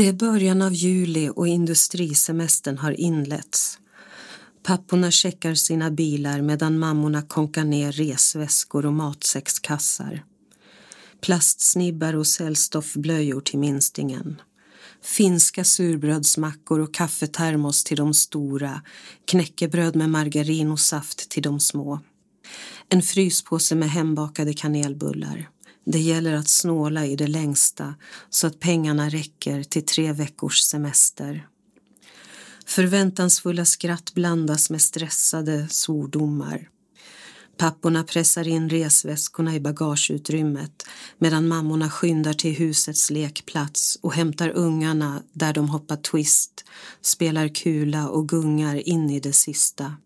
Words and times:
Det 0.00 0.08
är 0.08 0.12
början 0.12 0.62
av 0.62 0.72
juli 0.72 1.30
och 1.36 1.48
industrisemestern 1.48 2.78
har 2.78 3.00
inletts. 3.00 3.78
Papporna 4.62 5.10
checkar 5.10 5.54
sina 5.54 5.90
bilar 5.90 6.40
medan 6.40 6.78
mammorna 6.78 7.22
konkar 7.22 7.64
ner 7.64 7.92
resväskor 7.92 8.86
och 8.86 8.92
matsäckskassar. 8.92 10.24
Plastsnibbar 11.20 12.14
och 12.14 12.26
cellstoffblöjor 12.26 13.40
till 13.40 13.58
minstingen. 13.58 14.42
Finska 15.02 15.64
surbrödsmackor 15.64 16.80
och 16.80 16.94
kaffetermos 16.94 17.84
till 17.84 17.96
de 17.96 18.14
stora. 18.14 18.82
Knäckebröd 19.24 19.96
med 19.96 20.10
margarin 20.10 20.70
och 20.70 20.80
saft 20.80 21.30
till 21.30 21.42
de 21.42 21.60
små. 21.60 22.00
En 22.88 23.02
fryspåse 23.02 23.74
med 23.74 23.90
hembakade 23.90 24.54
kanelbullar. 24.54 25.48
Det 25.84 25.98
gäller 25.98 26.32
att 26.32 26.48
snåla 26.48 27.06
i 27.06 27.16
det 27.16 27.26
längsta 27.26 27.94
så 28.30 28.46
att 28.46 28.60
pengarna 28.60 29.08
räcker 29.08 29.62
till 29.62 29.86
tre 29.86 30.12
veckors 30.12 30.60
semester. 30.60 31.46
Förväntansfulla 32.66 33.64
skratt 33.64 34.14
blandas 34.14 34.70
med 34.70 34.82
stressade 34.82 35.68
svordomar. 35.68 36.68
Papporna 37.56 38.04
pressar 38.04 38.48
in 38.48 38.70
resväskorna 38.70 39.54
i 39.54 39.60
bagageutrymmet 39.60 40.86
medan 41.18 41.48
mammorna 41.48 41.90
skyndar 41.90 42.32
till 42.32 42.56
husets 42.56 43.10
lekplats 43.10 43.98
och 44.00 44.14
hämtar 44.14 44.48
ungarna 44.48 45.22
där 45.32 45.52
de 45.52 45.68
hoppar 45.68 45.96
twist, 45.96 46.64
spelar 47.00 47.48
kula 47.48 48.08
och 48.08 48.28
gungar 48.28 48.88
in 48.88 49.10
i 49.10 49.20
det 49.20 49.32
sista. 49.32 49.96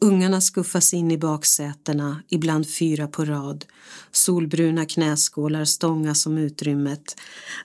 Ungarna 0.00 0.40
skuffas 0.40 0.94
in 0.94 1.10
i 1.10 1.18
baksätena, 1.18 2.22
ibland 2.28 2.70
fyra 2.70 3.08
på 3.08 3.24
rad. 3.24 3.64
Solbruna 4.12 4.86
knäskålar 4.86 5.64
stångas 5.64 6.26
om 6.26 6.38
utrymmet. 6.38 7.16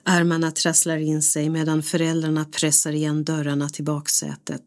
Armarna 0.02 0.50
trasslar 0.50 0.96
in 0.96 1.22
sig 1.22 1.48
medan 1.48 1.82
föräldrarna 1.82 2.44
pressar 2.44 2.92
igen 2.92 3.24
dörrarna 3.24 3.68
till 3.68 3.84
baksätet. 3.84 4.62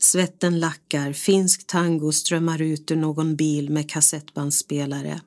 Svetten 0.00 0.60
lackar, 0.60 1.12
finsk 1.12 1.66
tango 1.66 2.12
strömmar 2.12 2.62
ut 2.62 2.90
ur 2.90 2.96
någon 2.96 3.36
bil 3.36 3.70
med 3.70 3.90
kassettbandspelare. 3.90 5.20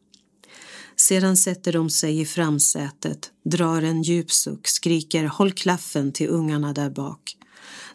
Sedan 0.96 1.38
sätter 1.38 1.74
de 1.74 1.90
sig 1.90 2.20
i 2.20 2.26
framsätet, 2.26 3.32
drar 3.46 3.82
en 3.82 4.02
djup 4.02 4.32
suck, 4.32 4.68
skriker 4.68 5.24
håll 5.24 5.52
klaffen 5.52 6.12
till 6.12 6.30
ungarna 6.30 6.74
där 6.74 6.90
bak. 6.90 7.36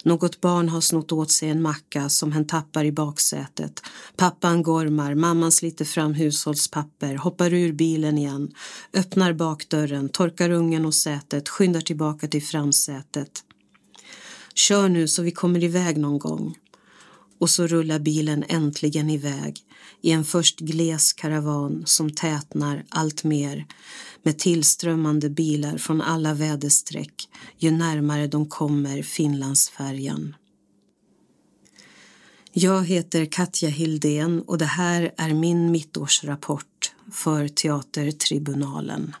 Något 0.03 0.41
barn 0.41 0.69
har 0.69 0.81
snott 0.81 1.11
åt 1.11 1.31
sig 1.31 1.49
en 1.49 1.61
macka 1.61 2.09
som 2.09 2.31
hen 2.31 2.47
tappar 2.47 2.85
i 2.85 2.91
baksätet. 2.91 3.81
Pappan 4.15 4.63
gormar, 4.63 5.15
mamman 5.15 5.51
sliter 5.51 5.85
fram 5.85 6.13
hushållspapper, 6.13 7.15
hoppar 7.15 7.53
ur 7.53 7.73
bilen 7.73 8.17
igen, 8.17 8.51
öppnar 8.93 9.33
bakdörren, 9.33 10.09
torkar 10.09 10.49
ungen 10.49 10.85
och 10.85 10.95
sätet, 10.95 11.49
skyndar 11.49 11.81
tillbaka 11.81 12.27
till 12.27 12.43
framsätet. 12.43 13.43
Kör 14.53 14.89
nu 14.89 15.07
så 15.07 15.21
vi 15.21 15.31
kommer 15.31 15.63
iväg 15.63 15.97
någon 15.97 16.19
gång. 16.19 16.55
Och 17.39 17.49
så 17.49 17.67
rullar 17.67 17.99
bilen 17.99 18.43
äntligen 18.47 19.09
iväg 19.09 19.59
i 20.01 20.11
en 20.11 20.25
först 20.25 20.59
gles 20.59 21.13
karavan 21.13 21.83
som 21.85 22.09
tätnar 22.09 22.85
allt 22.89 23.23
mer 23.23 23.65
med 24.23 24.39
tillströmmande 24.39 25.29
bilar 25.29 25.77
från 25.77 26.01
alla 26.01 26.33
väderstreck 26.33 27.29
ju 27.57 27.71
närmare 27.71 28.27
de 28.27 28.49
kommer 28.49 29.01
Finlandsfärjan. 29.01 30.35
Jag 32.53 32.85
heter 32.85 33.25
Katja 33.25 33.69
Hildén 33.69 34.41
och 34.41 34.57
det 34.57 34.65
här 34.65 35.13
är 35.17 35.33
min 35.33 35.71
mittårsrapport 35.71 36.93
för 37.11 37.47
Teatertribunalen. 37.47 39.15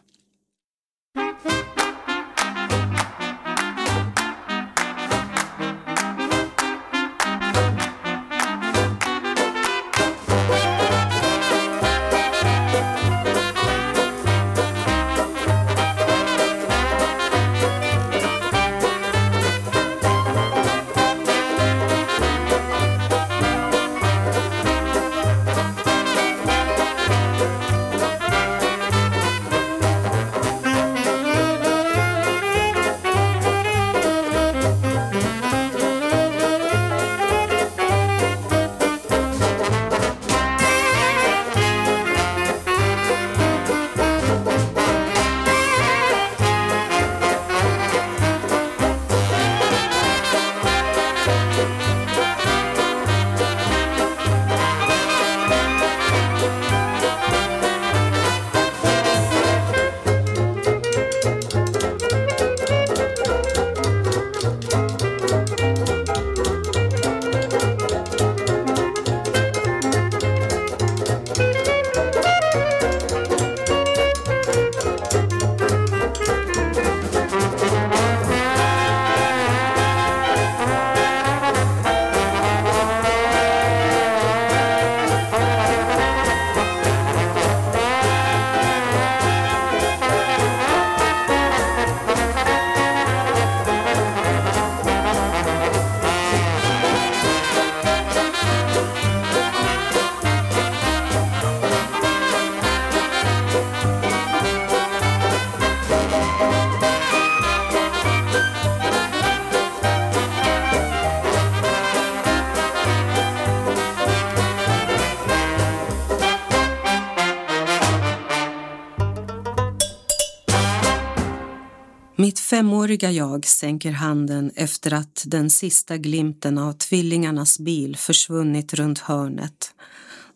Femåriga 122.55 123.11
jag 123.11 123.45
sänker 123.45 123.91
handen 123.91 124.51
efter 124.55 124.93
att 124.93 125.23
den 125.27 125.49
sista 125.49 125.97
glimten 125.97 126.57
av 126.57 126.73
tvillingarnas 126.73 127.59
bil 127.59 127.97
försvunnit 127.97 128.73
runt 128.73 128.99
hörnet. 128.99 129.75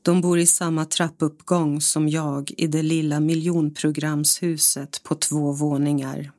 De 0.01 0.21
bor 0.21 0.39
i 0.39 0.45
samma 0.45 0.85
trappuppgång 0.85 1.81
som 1.81 2.09
jag 2.09 2.51
i 2.57 2.67
det 2.67 2.81
lilla 2.81 3.19
miljonprogramshuset 3.19 5.03
på 5.03 5.15
två 5.15 5.51
våningar. 5.51 6.31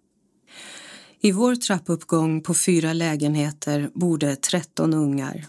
I 1.20 1.32
vår 1.32 1.54
trappuppgång 1.54 2.42
på 2.42 2.54
fyra 2.54 2.92
lägenheter 2.92 3.90
bor 3.94 4.18
det 4.18 4.42
13 4.42 4.94
ungar. 4.94 5.46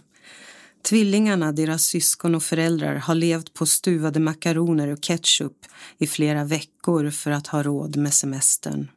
Tvillingarna, 0.83 1.51
deras 1.51 1.83
syskon 1.83 2.35
och 2.35 2.43
föräldrar 2.43 2.95
har 2.95 3.15
levt 3.15 3.53
på 3.53 3.65
stuvade 3.65 4.19
makaroner 4.19 4.87
och 4.87 5.01
ketchup 5.01 5.57
i 5.97 6.07
flera 6.07 6.43
veckor 6.43 7.09
för 7.09 7.31
att 7.31 7.47
ha 7.47 7.63
råd 7.63 7.97
med 7.97 8.13
semestern. 8.13 8.87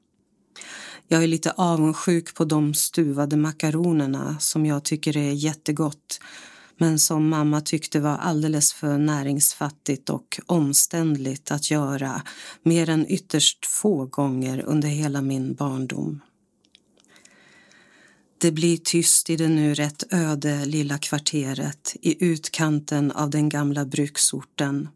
Jag 1.09 1.23
är 1.23 1.27
lite 1.27 1.51
avundsjuk 1.51 2.35
på 2.35 2.45
de 2.45 2.75
stuvade 2.75 3.37
makaronerna 3.37 4.37
som 4.41 4.67
jag 4.67 4.85
tycker 4.85 5.17
är 5.17 5.33
jättegott 5.33 6.21
men 6.79 6.99
som 6.99 7.29
mamma 7.29 7.61
tyckte 7.61 8.01
var 8.01 8.17
alldeles 8.17 8.73
för 8.73 8.99
näringsfattigt 8.99 10.11
och 10.11 10.41
omständligt 10.47 11.51
att 11.51 11.71
göra 11.71 12.23
mer 12.63 12.89
än 12.89 13.07
ytterst 13.09 13.67
få 13.67 14.07
gånger 14.07 14.61
under 14.61 14.89
hela 14.89 15.21
min 15.23 15.55
barndom. 15.55 16.21
Det 18.39 18.53
blir 18.53 18.77
tyst 18.77 19.31
i 19.31 19.37
det 19.37 19.49
nu 19.49 19.75
rätt 19.75 20.05
öde 20.13 20.65
lilla 20.65 20.99
kvarteret 20.99 21.97
i 22.01 22.25
utkanten 22.25 23.11
av 23.11 23.31
den 23.31 23.49
gamla 23.49 23.85
bruksorten 23.85 24.89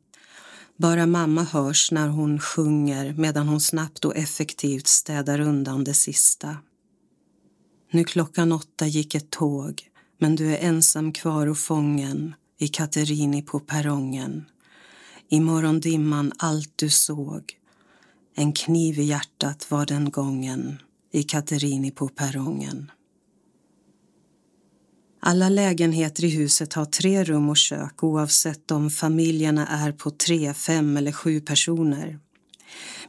bara 0.78 1.06
mamma 1.06 1.42
hörs 1.42 1.90
när 1.92 2.08
hon 2.08 2.40
sjunger 2.40 3.12
medan 3.12 3.48
hon 3.48 3.60
snabbt 3.60 4.04
och 4.04 4.16
effektivt 4.16 4.86
städar 4.86 5.40
undan 5.40 5.84
det 5.84 5.94
sista. 5.94 6.56
Nu 7.90 8.04
klockan 8.04 8.52
åtta 8.52 8.86
gick 8.86 9.14
ett 9.14 9.30
tåg 9.30 9.82
men 10.18 10.36
du 10.36 10.54
är 10.54 10.58
ensam 10.58 11.12
kvar 11.12 11.46
och 11.46 11.58
fången 11.58 12.34
i 12.58 12.68
Katerini 12.68 13.42
på 13.42 13.60
perrongen. 13.60 14.44
I 15.28 15.40
morgondimman 15.40 16.32
allt 16.38 16.72
du 16.76 16.90
såg 16.90 17.42
en 18.34 18.52
kniv 18.52 18.98
i 18.98 19.02
hjärtat 19.02 19.70
var 19.70 19.86
den 19.86 20.10
gången 20.10 20.82
i 21.12 21.22
Katerini 21.22 21.90
på 21.90 22.08
perrongen. 22.08 22.90
Alla 25.20 25.48
lägenheter 25.48 26.24
i 26.24 26.28
huset 26.28 26.72
har 26.72 26.84
tre 26.84 27.24
rum 27.24 27.48
och 27.48 27.56
kök 27.56 28.02
oavsett 28.02 28.70
om 28.70 28.90
familjerna 28.90 29.66
är 29.66 29.92
på 29.92 30.10
tre, 30.10 30.54
fem 30.54 30.96
eller 30.96 31.12
sju 31.12 31.40
personer. 31.40 32.18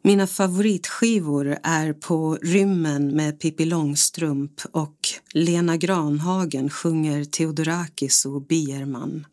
Mina 0.02 0.28
favoritskivor 0.28 1.58
är 1.64 1.94
På 1.94 2.36
rymmen 2.42 3.16
med 3.16 3.40
Pippi 3.40 3.66
Långstrump 3.66 4.62
och 4.72 5.10
Lena 5.34 5.78
Granhagen 5.78 6.70
sjunger 6.70 7.24
Theodorakis 7.24 8.26
och 8.26 8.42
Bierman. 8.42 9.26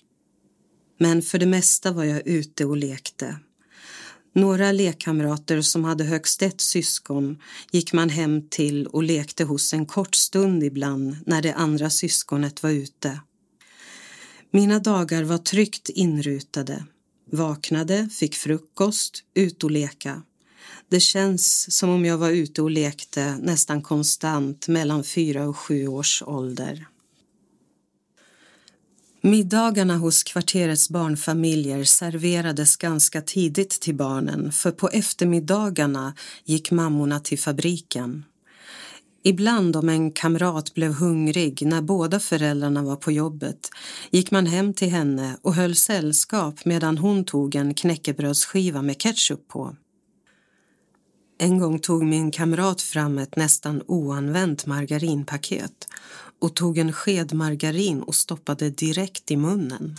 Men 0.99 1.23
för 1.23 1.39
det 1.39 1.47
mesta 1.47 1.93
var 1.93 2.05
jag 2.05 2.27
ute 2.27 2.65
och 2.65 2.77
lekte. 2.77 3.37
Några 4.37 4.73
lekkamrater 4.73 5.61
som 5.61 5.85
hade 5.85 6.05
högst 6.05 6.43
ett 6.43 6.61
syskon 6.61 7.39
gick 7.71 7.93
man 7.93 8.09
hem 8.09 8.49
till 8.49 8.87
och 8.87 9.03
lekte 9.03 9.45
hos 9.45 9.73
en 9.73 9.87
kort 9.87 10.15
stund 10.15 10.65
ibland 10.65 11.17
när 11.27 11.43
det 11.43 11.55
andra 11.55 11.91
syskonet 11.91 12.63
var 12.63 12.71
ute. 12.71 13.21
Mina 14.51 14.79
dagar 14.79 15.23
var 15.23 15.39
tryggt 15.39 15.89
inrutade. 15.89 16.85
Vaknade, 17.33 18.09
fick 18.13 18.35
frukost, 18.35 19.25
ut 19.35 19.65
och 19.65 19.71
leka. 19.71 20.23
Det 20.89 21.01
känns 21.01 21.77
som 21.77 21.91
om 21.91 22.05
jag 22.05 22.19
var 22.19 22.31
ute 22.31 22.63
och 22.63 22.71
lekte 22.71 23.39
nästan 23.41 23.83
konstant 23.83 24.69
mellan 24.69 25.05
fyra 25.05 25.49
och 25.49 25.59
sju 25.59 25.87
års 25.87 26.23
ålder. 26.27 26.87
Middagarna 29.27 29.97
hos 29.97 30.23
kvarterets 30.23 30.91
barnfamiljer 30.91 31.85
serverades 31.85 32.77
ganska 32.77 33.21
tidigt 33.21 33.71
till 33.71 33.95
barnen 33.95 34.53
för 34.53 34.71
på 34.71 34.89
eftermiddagarna 34.89 36.15
gick 36.45 36.71
mammorna 36.71 37.21
till 37.21 37.39
fabriken. 37.39 38.25
Ibland 39.25 39.77
om 39.77 39.89
en 39.89 40.13
kamrat 40.13 40.75
blev 40.75 40.93
hungrig 40.93 41.67
när 41.67 41.83
båda 41.83 42.21
föräldrarna 42.21 42.83
var 42.83 42.97
på 42.97 43.13
jobbet 43.13 43.71
gick 44.11 44.31
man 44.31 44.47
hem 44.47 44.75
till 44.75 44.91
henne 44.91 45.37
och 45.43 45.55
höll 45.55 45.75
sällskap 45.75 46.65
medan 46.65 46.99
hon 46.99 47.25
tog 47.25 47.55
en 47.55 47.75
knäckebrödsskiva 47.75 48.83
med 48.83 48.99
ketchup 48.99 49.49
på. 49.49 49.77
En 51.39 51.59
gång 51.59 51.79
tog 51.79 52.05
min 52.05 52.31
kamrat 52.31 52.83
fram 52.83 53.19
ett 53.19 53.37
nästan 53.37 53.83
oanvänt 53.87 54.67
margarinpaket 54.67 55.89
och 56.41 56.57
tog 56.57 56.79
en 56.79 56.93
sked 56.93 57.33
margarin 57.35 58.03
och 58.03 58.15
stoppade 58.15 58.71
direkt 58.71 59.31
i 59.31 59.37
munnen. 59.37 59.97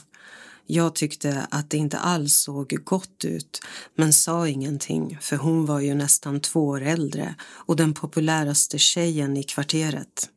Jag 0.65 0.95
tyckte 0.95 1.47
att 1.51 1.69
det 1.69 1.77
inte 1.77 1.97
alls 1.97 2.35
såg 2.35 2.77
gott 2.83 3.25
ut 3.25 3.61
men 3.95 4.13
sa 4.13 4.47
ingenting 4.47 5.17
för 5.21 5.35
hon 5.35 5.65
var 5.65 5.79
ju 5.79 5.93
nästan 5.93 6.39
två 6.39 6.67
år 6.67 6.81
äldre 6.81 7.35
och 7.41 7.75
den 7.75 7.93
populäraste 7.93 8.77
tjejen 8.77 9.37
i 9.37 9.43
kvarteret. 9.43 10.29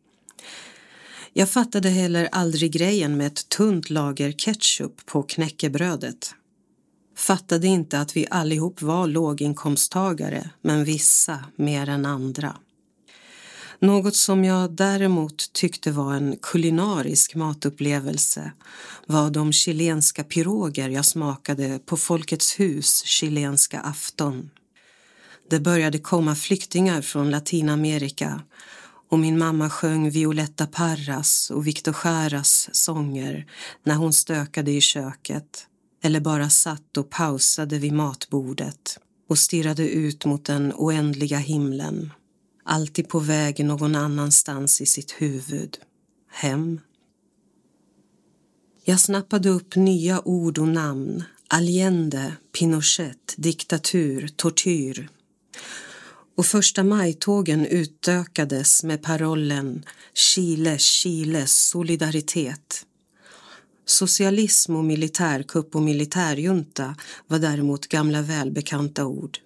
Jag 1.33 1.51
fattade 1.51 1.89
heller 1.89 2.29
aldrig 2.33 2.73
grejen 2.73 3.17
med 3.17 3.27
ett 3.27 3.49
tunt 3.49 3.91
lager 3.91 4.33
ketchup 4.33 5.07
på 5.07 5.23
knäckebrödet. 5.23 6.35
Fattade 7.21 7.67
inte 7.67 8.01
att 8.01 8.17
vi 8.17 8.27
allihop 8.31 8.83
var 8.83 9.07
låginkomsttagare 9.07 10.51
men 10.63 10.85
vissa 10.85 11.45
mer 11.57 11.89
än 11.89 12.07
andra. 12.07 12.57
Något 13.79 14.17
som 14.17 14.45
jag 14.45 14.73
däremot 14.73 15.53
tyckte 15.53 15.91
var 15.91 16.15
en 16.15 16.37
kulinarisk 16.43 17.35
matupplevelse 17.35 18.53
var 19.07 19.31
de 19.31 19.53
chilenska 19.53 20.25
piroger 20.25 20.89
jag 20.89 21.05
smakade 21.05 21.79
på 21.87 21.97
Folkets 21.97 22.61
hus 22.61 23.05
chilenska 23.05 23.81
afton. 23.81 24.51
Det 25.51 25.61
började 25.61 25.99
komma 25.99 26.35
flyktingar 26.35 27.03
från 27.03 27.31
Latinamerika 27.31 28.43
och 29.09 29.19
min 29.19 29.39
mamma 29.39 29.71
sjöng 29.71 30.11
Violetta 30.11 30.67
Parras 30.67 31.51
och 31.51 31.67
Victor 31.67 31.97
Jaras 32.05 32.69
sånger 32.73 33.47
när 33.83 33.95
hon 33.95 34.13
stökade 34.13 34.71
i 34.71 34.81
köket 34.81 35.67
eller 36.03 36.21
bara 36.21 36.51
satt 36.51 36.97
och 36.97 37.11
pausade 37.11 37.79
vid 37.79 37.93
matbordet 37.93 38.99
och 39.29 39.39
stirrade 39.39 39.89
ut 39.89 40.25
mot 40.25 40.45
den 40.45 40.73
oändliga 40.77 41.39
himlen 41.39 42.11
alltid 42.71 43.09
på 43.09 43.19
väg 43.19 43.65
någon 43.65 43.95
annanstans 43.95 44.81
i 44.81 44.87
sitt 44.87 45.13
huvud. 45.13 45.79
Hem. 46.31 46.81
Jag 48.85 49.01
snappade 49.01 49.49
upp 49.49 49.77
nya 49.77 50.29
ord 50.29 50.59
och 50.59 50.69
namn. 50.69 51.25
Allende, 51.49 52.33
Pinochet, 52.59 53.35
diktatur, 53.37 54.29
tortyr. 54.37 55.09
Och 56.37 56.47
första 56.47 56.85
majtågen 56.85 57.67
utökades 57.67 58.85
med 58.85 59.03
parollen 59.03 59.85
Chile, 60.15 60.79
Chile, 60.79 61.47
solidaritet. 61.47 62.87
Socialism 63.91 64.77
och 64.77 64.85
militärkupp 64.85 65.75
och 65.75 65.83
militärjunta 65.83 66.97
var 67.27 67.39
däremot 67.39 67.87
gamla 67.87 68.23
välbekanta 68.23 69.07
ord. 69.07 69.39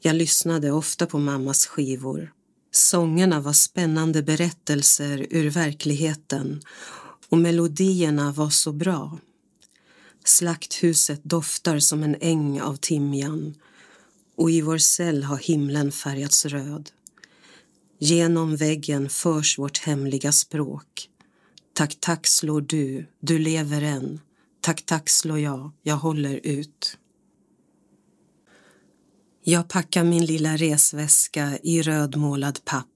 Jag 0.00 0.16
lyssnade 0.16 0.70
ofta 0.70 1.06
på 1.06 1.18
mammas 1.18 1.66
skivor. 1.66 2.32
Sångerna 2.72 3.40
var 3.40 3.52
spännande 3.52 4.22
berättelser 4.22 5.26
ur 5.30 5.50
verkligheten 5.50 6.62
och 7.28 7.38
melodierna 7.38 8.32
var 8.32 8.50
så 8.50 8.72
bra. 8.72 9.18
Slakthuset 10.24 11.24
doftar 11.24 11.78
som 11.78 12.02
en 12.02 12.16
äng 12.20 12.60
av 12.60 12.76
timjan 12.76 13.54
och 14.36 14.50
i 14.50 14.60
vår 14.60 14.78
cell 14.78 15.22
har 15.22 15.38
himlen 15.38 15.92
färgats 15.92 16.46
röd. 16.46 16.90
Genom 17.98 18.56
väggen 18.56 19.08
förs 19.08 19.58
vårt 19.58 19.78
hemliga 19.78 20.32
språk. 20.32 21.10
Tack, 21.80 21.96
tack 22.00 22.26
slår 22.26 22.60
du, 22.60 23.06
du 23.20 23.38
lever 23.38 23.82
än. 23.82 24.20
Tack, 24.60 24.82
tack 24.86 25.08
slår 25.08 25.38
jag, 25.38 25.70
jag 25.82 25.96
håller 25.96 26.40
ut. 26.42 26.98
Jag 29.44 29.68
packar 29.68 30.04
min 30.04 30.24
lilla 30.24 30.56
resväska 30.56 31.58
i 31.62 31.82
rödmålad 31.82 32.64
papp. 32.64 32.86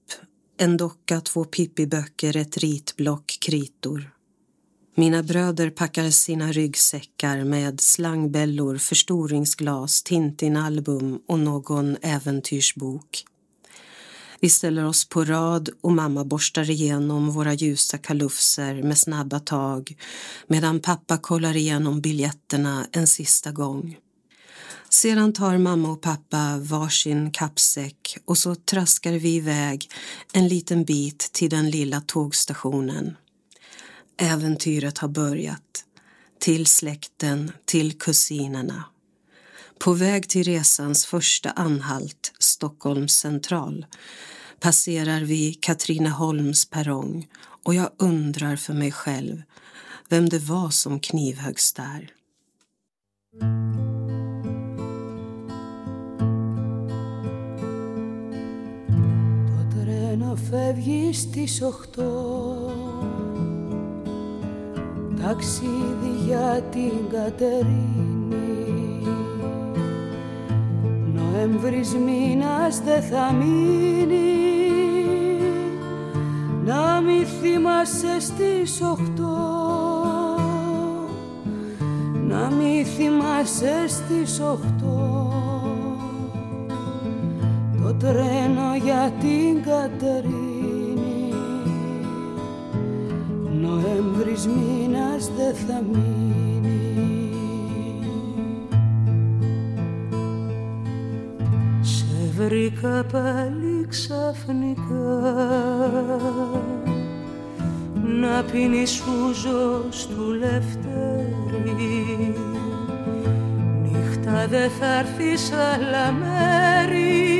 En 0.57 0.77
docka, 0.77 1.21
två 1.21 1.43
pippiböcker, 1.43 2.37
ett 2.37 2.57
ritblock, 2.57 3.37
kritor. 3.41 4.11
Mina 4.95 5.23
bröder 5.23 5.69
packar 5.69 6.09
sina 6.09 6.51
ryggsäckar 6.51 7.43
med 7.43 7.81
slangbällor, 7.81 8.77
förstoringsglas, 8.77 10.03
Tintin-album 10.03 11.19
och 11.27 11.39
någon 11.39 11.97
äventyrsbok. 12.01 13.25
Vi 14.45 14.49
ställer 14.49 14.85
oss 14.85 15.09
på 15.09 15.25
rad 15.25 15.69
och 15.81 15.91
mamma 15.91 16.25
borstar 16.25 16.69
igenom 16.69 17.31
våra 17.31 17.53
ljusa 17.53 17.97
kalufser 17.97 18.83
med 18.83 18.97
snabba 18.97 19.39
tag 19.39 19.97
medan 20.47 20.79
pappa 20.79 21.17
kollar 21.17 21.55
igenom 21.55 22.01
biljetterna 22.01 22.87
en 22.91 23.07
sista 23.07 23.51
gång. 23.51 23.97
Sedan 24.89 25.33
tar 25.33 25.57
mamma 25.57 25.91
och 25.91 26.01
pappa 26.01 26.57
varsin 26.57 27.31
kappsäck 27.31 28.17
och 28.25 28.37
så 28.37 28.55
traskar 28.55 29.13
vi 29.13 29.35
iväg 29.35 29.89
en 30.33 30.47
liten 30.47 30.83
bit 30.83 31.29
till 31.33 31.49
den 31.49 31.69
lilla 31.69 32.01
tågstationen. 32.01 33.17
Äventyret 34.17 34.97
har 34.97 35.07
börjat. 35.07 35.85
Till 36.39 36.65
släkten, 36.65 37.51
till 37.65 37.99
kusinerna 37.99 38.83
På 39.78 39.92
väg 39.92 40.28
till 40.28 40.44
resans 40.44 41.06
första 41.06 41.50
anhalt, 41.50 42.32
Stockholms 42.38 43.12
central, 43.12 43.86
passerar 44.60 45.20
vi 45.20 45.54
Katrineholms 45.54 46.70
perrong 46.70 47.28
och 47.64 47.74
jag 47.74 47.90
undrar 47.98 48.56
för 48.56 48.74
mig 48.74 48.92
själv 48.92 49.42
vem 50.08 50.28
det 50.28 50.38
var 50.38 50.70
som 50.70 51.00
knivhöggs 51.00 51.72
där. 51.72 52.12
φεύγει 60.50 61.12
στις 61.12 61.62
οχτώ 61.62 62.40
ταξίδι 65.22 66.24
για 66.26 66.62
την 66.72 67.08
Κατερίνη 67.10 68.13
Νοέμβρης 71.35 71.95
μήνας 71.95 72.81
δεν 72.85 73.01
θα 73.01 73.33
μείνει. 73.33 74.15
Να 76.65 77.01
μη 77.01 77.25
θυμάσαι 77.41 78.19
στις 78.19 78.81
οχτώ. 78.81 79.37
Να 82.27 82.51
μη 82.51 82.83
θυμάσαι 82.83 83.87
στις 83.87 84.39
οχτώ. 84.39 85.33
Το 87.83 87.93
τρένο 87.93 88.75
για 88.83 89.13
την 89.19 89.63
Κατερίνη. 89.63 91.33
Νοέμβρης 93.61 94.47
μήνας 94.47 95.31
δεν 95.37 95.55
θα 95.55 95.81
μείνει 95.91 96.54
βρήκα 102.37 103.05
πάλι 103.11 103.85
ξαφνικά. 103.89 105.21
Να 108.19 108.43
πίνεις 108.51 109.01
ούζος 109.01 110.07
του 110.07 110.31
Λευτέρη. 110.31 112.35
Νύχτα 113.81 114.47
δε 114.47 114.67
θα 114.67 114.99
έρθεις 114.99 115.51
άλλα 115.51 116.11
μέρη. 116.11 117.33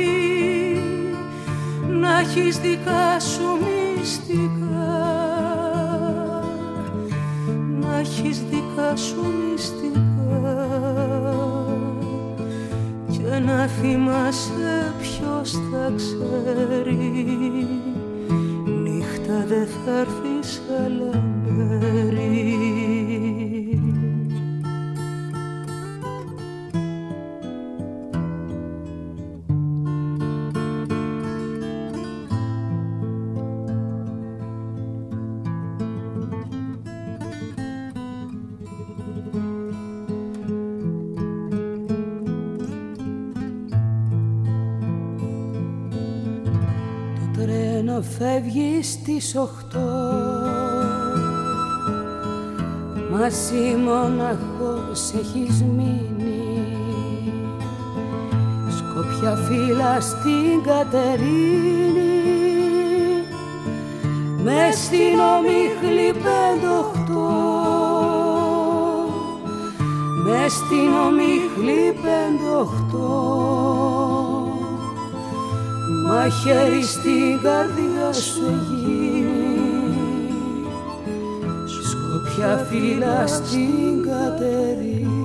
Να 1.88 2.18
έχεις 2.18 2.58
δικά 2.58 3.20
σου 3.20 3.58
μυστικά. 3.64 5.04
Να 7.80 7.98
έχεις 7.98 8.42
δικά 8.50 8.96
σου 8.96 9.24
μυστικά 9.50 10.55
θυμάσαι 13.80 14.94
ποιος 15.00 15.50
θα 15.50 15.92
ξέρει. 15.96 17.68
Νύχτα 18.82 19.44
δε 19.46 19.64
θα 19.64 19.98
έρθεις 19.98 20.62
άλλα 20.84 21.22
μέρη 21.46 22.65
φεύγει 49.26 49.32
στις 49.32 49.36
οχτώ 49.36 49.78
Μαζί 53.10 53.76
μοναχός 53.84 55.12
έχεις 55.12 55.62
μείνει. 55.62 56.66
Σκοπιά 58.76 59.34
φύλλα 59.34 60.00
στην 60.00 60.62
Κατερίνη. 60.66 62.14
Με 64.44 64.70
στην 64.72 65.18
ομίχλη 65.36 66.12
πεντοχτώ. 66.12 67.28
Με 70.24 70.48
στην 70.48 70.92
ομίχλη 71.06 71.98
πεντοχτώ 72.02 73.55
μαχαίρι 76.15 76.83
στην 76.83 77.41
καρδιά 77.41 78.13
σου 78.13 78.65
γίνει 78.69 79.51
σκοπιά 81.89 82.57
φύλλα 82.57 83.27
στην 83.27 84.03
Κατερίνη 84.03 85.21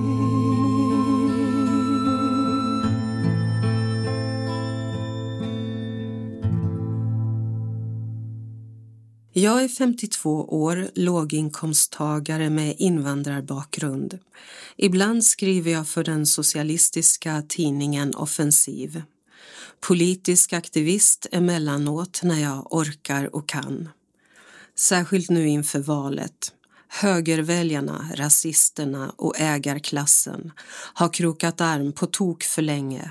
Jag 9.39 9.63
är 9.63 9.67
52 9.67 10.45
år, 10.49 10.89
låginkomsttagare 10.95 12.49
med 12.49 12.75
invandrarbakgrund. 12.77 14.19
Ibland 14.75 15.23
skriver 15.25 15.71
jag 15.71 15.87
för 15.87 16.03
den 16.03 16.25
socialistiska 16.25 17.43
tidningen 17.47 18.15
Offensiv 18.15 19.01
politisk 19.82 20.52
aktivist 20.52 21.26
emellanåt 21.32 22.20
när 22.22 22.40
jag 22.40 22.74
orkar 22.74 23.36
och 23.36 23.48
kan. 23.48 23.88
Särskilt 24.78 25.30
nu 25.30 25.48
inför 25.48 25.78
valet. 25.78 26.52
Högerväljarna, 26.88 28.10
rasisterna 28.14 29.12
och 29.16 29.40
ägarklassen 29.40 30.52
har 30.94 31.12
krokat 31.12 31.60
arm 31.60 31.92
på 31.92 32.06
tok 32.06 32.42
för 32.42 32.62
länge 32.62 33.10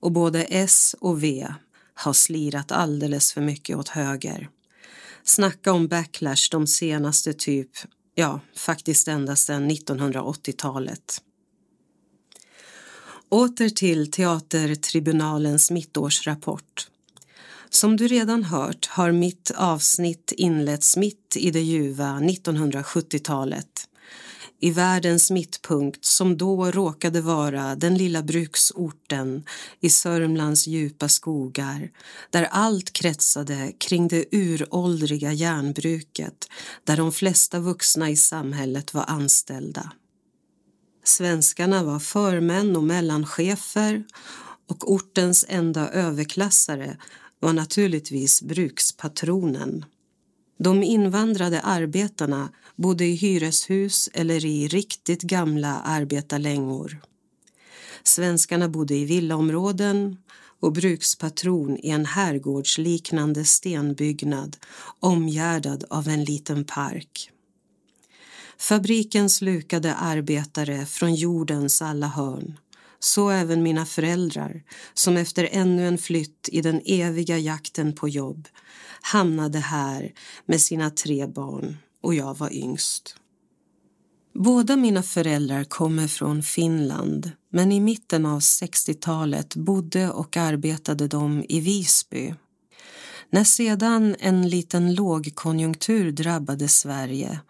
och 0.00 0.12
både 0.12 0.44
S 0.44 0.96
och 1.00 1.22
V 1.22 1.46
har 1.94 2.12
slirat 2.12 2.72
alldeles 2.72 3.32
för 3.32 3.40
mycket 3.40 3.76
åt 3.76 3.88
höger. 3.88 4.48
Snacka 5.24 5.72
om 5.72 5.88
backlash 5.88 6.48
de 6.50 6.66
senaste 6.66 7.32
typ, 7.32 7.70
ja, 8.14 8.40
faktiskt 8.56 9.08
ända 9.08 9.36
sedan 9.36 9.70
1980-talet. 9.70 11.20
Åter 13.34 13.68
till 13.68 14.10
Teatertribunalens 14.10 15.70
mittårsrapport. 15.70 16.88
Som 17.70 17.96
du 17.96 18.08
redan 18.08 18.44
hört 18.44 18.86
har 18.86 19.12
mitt 19.12 19.50
avsnitt 19.56 20.32
inletts 20.36 20.96
mitt 20.96 21.36
i 21.36 21.50
det 21.50 21.60
ljuva 21.60 22.04
1970-talet. 22.04 23.88
I 24.60 24.70
världens 24.70 25.30
mittpunkt 25.30 26.04
som 26.04 26.36
då 26.36 26.70
råkade 26.70 27.20
vara 27.20 27.74
den 27.74 27.94
lilla 27.94 28.22
bruksorten 28.22 29.44
i 29.80 29.90
Sörmlands 29.90 30.66
djupa 30.66 31.08
skogar 31.08 31.90
där 32.30 32.48
allt 32.50 32.92
kretsade 32.92 33.72
kring 33.78 34.08
det 34.08 34.24
uråldriga 34.30 35.32
järnbruket 35.32 36.48
där 36.84 36.96
de 36.96 37.12
flesta 37.12 37.58
vuxna 37.58 38.10
i 38.10 38.16
samhället 38.16 38.94
var 38.94 39.04
anställda. 39.08 39.92
Svenskarna 41.04 41.84
var 41.84 41.98
förmän 41.98 42.76
och 42.76 42.84
mellanchefer 42.84 44.04
och 44.66 44.92
ortens 44.92 45.44
enda 45.48 45.88
överklassare 45.88 46.96
var 47.40 47.52
naturligtvis 47.52 48.42
brukspatronen. 48.42 49.84
De 50.58 50.82
invandrade 50.82 51.60
arbetarna 51.60 52.48
bodde 52.76 53.04
i 53.04 53.14
hyreshus 53.14 54.10
eller 54.12 54.44
i 54.44 54.68
riktigt 54.68 55.22
gamla 55.22 55.80
arbetarlängor. 55.80 57.00
Svenskarna 58.02 58.68
bodde 58.68 58.94
i 58.94 59.04
villaområden 59.04 60.16
och 60.60 60.72
brukspatron 60.72 61.78
i 61.78 61.90
en 61.90 62.06
herrgårdsliknande 62.06 63.44
stenbyggnad 63.44 64.56
omgärdad 65.00 65.84
av 65.90 66.08
en 66.08 66.24
liten 66.24 66.64
park. 66.64 67.30
Fabriken 68.58 69.30
slukade 69.30 69.94
arbetare 69.94 70.86
från 70.86 71.14
jordens 71.14 71.82
alla 71.82 72.06
hörn. 72.06 72.58
Så 72.98 73.30
även 73.30 73.62
mina 73.62 73.86
föräldrar 73.86 74.62
som 74.94 75.16
efter 75.16 75.48
ännu 75.52 75.88
en 75.88 75.98
flytt 75.98 76.48
i 76.52 76.60
den 76.60 76.80
eviga 76.84 77.38
jakten 77.38 77.92
på 77.92 78.08
jobb 78.08 78.48
hamnade 79.00 79.58
här 79.58 80.12
med 80.46 80.60
sina 80.60 80.90
tre 80.90 81.26
barn 81.26 81.76
och 82.02 82.14
jag 82.14 82.38
var 82.38 82.52
yngst. 82.52 83.16
Båda 84.34 84.76
mina 84.76 85.02
föräldrar 85.02 85.64
kommer 85.64 86.08
från 86.08 86.42
Finland 86.42 87.30
men 87.50 87.72
i 87.72 87.80
mitten 87.80 88.26
av 88.26 88.40
60-talet 88.40 89.56
bodde 89.56 90.10
och 90.10 90.36
arbetade 90.36 91.08
de 91.08 91.44
i 91.48 91.60
Visby. 91.60 92.34
När 93.30 93.44
sedan 93.44 94.16
en 94.18 94.48
liten 94.48 94.94
lågkonjunktur 94.94 96.12
drabbade 96.12 96.68
Sverige 96.68 97.40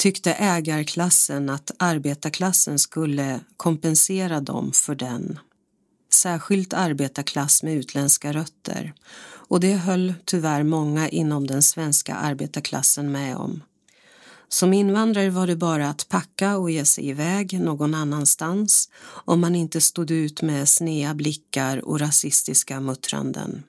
tyckte 0.00 0.32
ägarklassen 0.32 1.50
att 1.50 1.70
arbetarklassen 1.78 2.78
skulle 2.78 3.40
kompensera 3.56 4.40
dem 4.40 4.72
för 4.72 4.94
den. 4.94 5.38
Särskilt 6.12 6.74
arbetarklass 6.74 7.62
med 7.62 7.74
utländska 7.74 8.32
rötter. 8.32 8.94
Och 9.22 9.60
det 9.60 9.72
höll 9.72 10.14
tyvärr 10.24 10.62
många 10.62 11.08
inom 11.08 11.46
den 11.46 11.62
svenska 11.62 12.14
arbetarklassen 12.14 13.12
med 13.12 13.36
om. 13.36 13.62
Som 14.48 14.72
invandrare 14.72 15.30
var 15.30 15.46
det 15.46 15.56
bara 15.56 15.88
att 15.88 16.08
packa 16.08 16.56
och 16.56 16.70
ge 16.70 16.84
sig 16.84 17.08
iväg 17.08 17.60
någon 17.60 17.94
annanstans 17.94 18.90
om 19.24 19.40
man 19.40 19.54
inte 19.54 19.80
stod 19.80 20.10
ut 20.10 20.42
med 20.42 20.68
snea 20.68 21.14
blickar 21.14 21.88
och 21.88 22.00
rasistiska 22.00 22.80
muttranden 22.80 23.62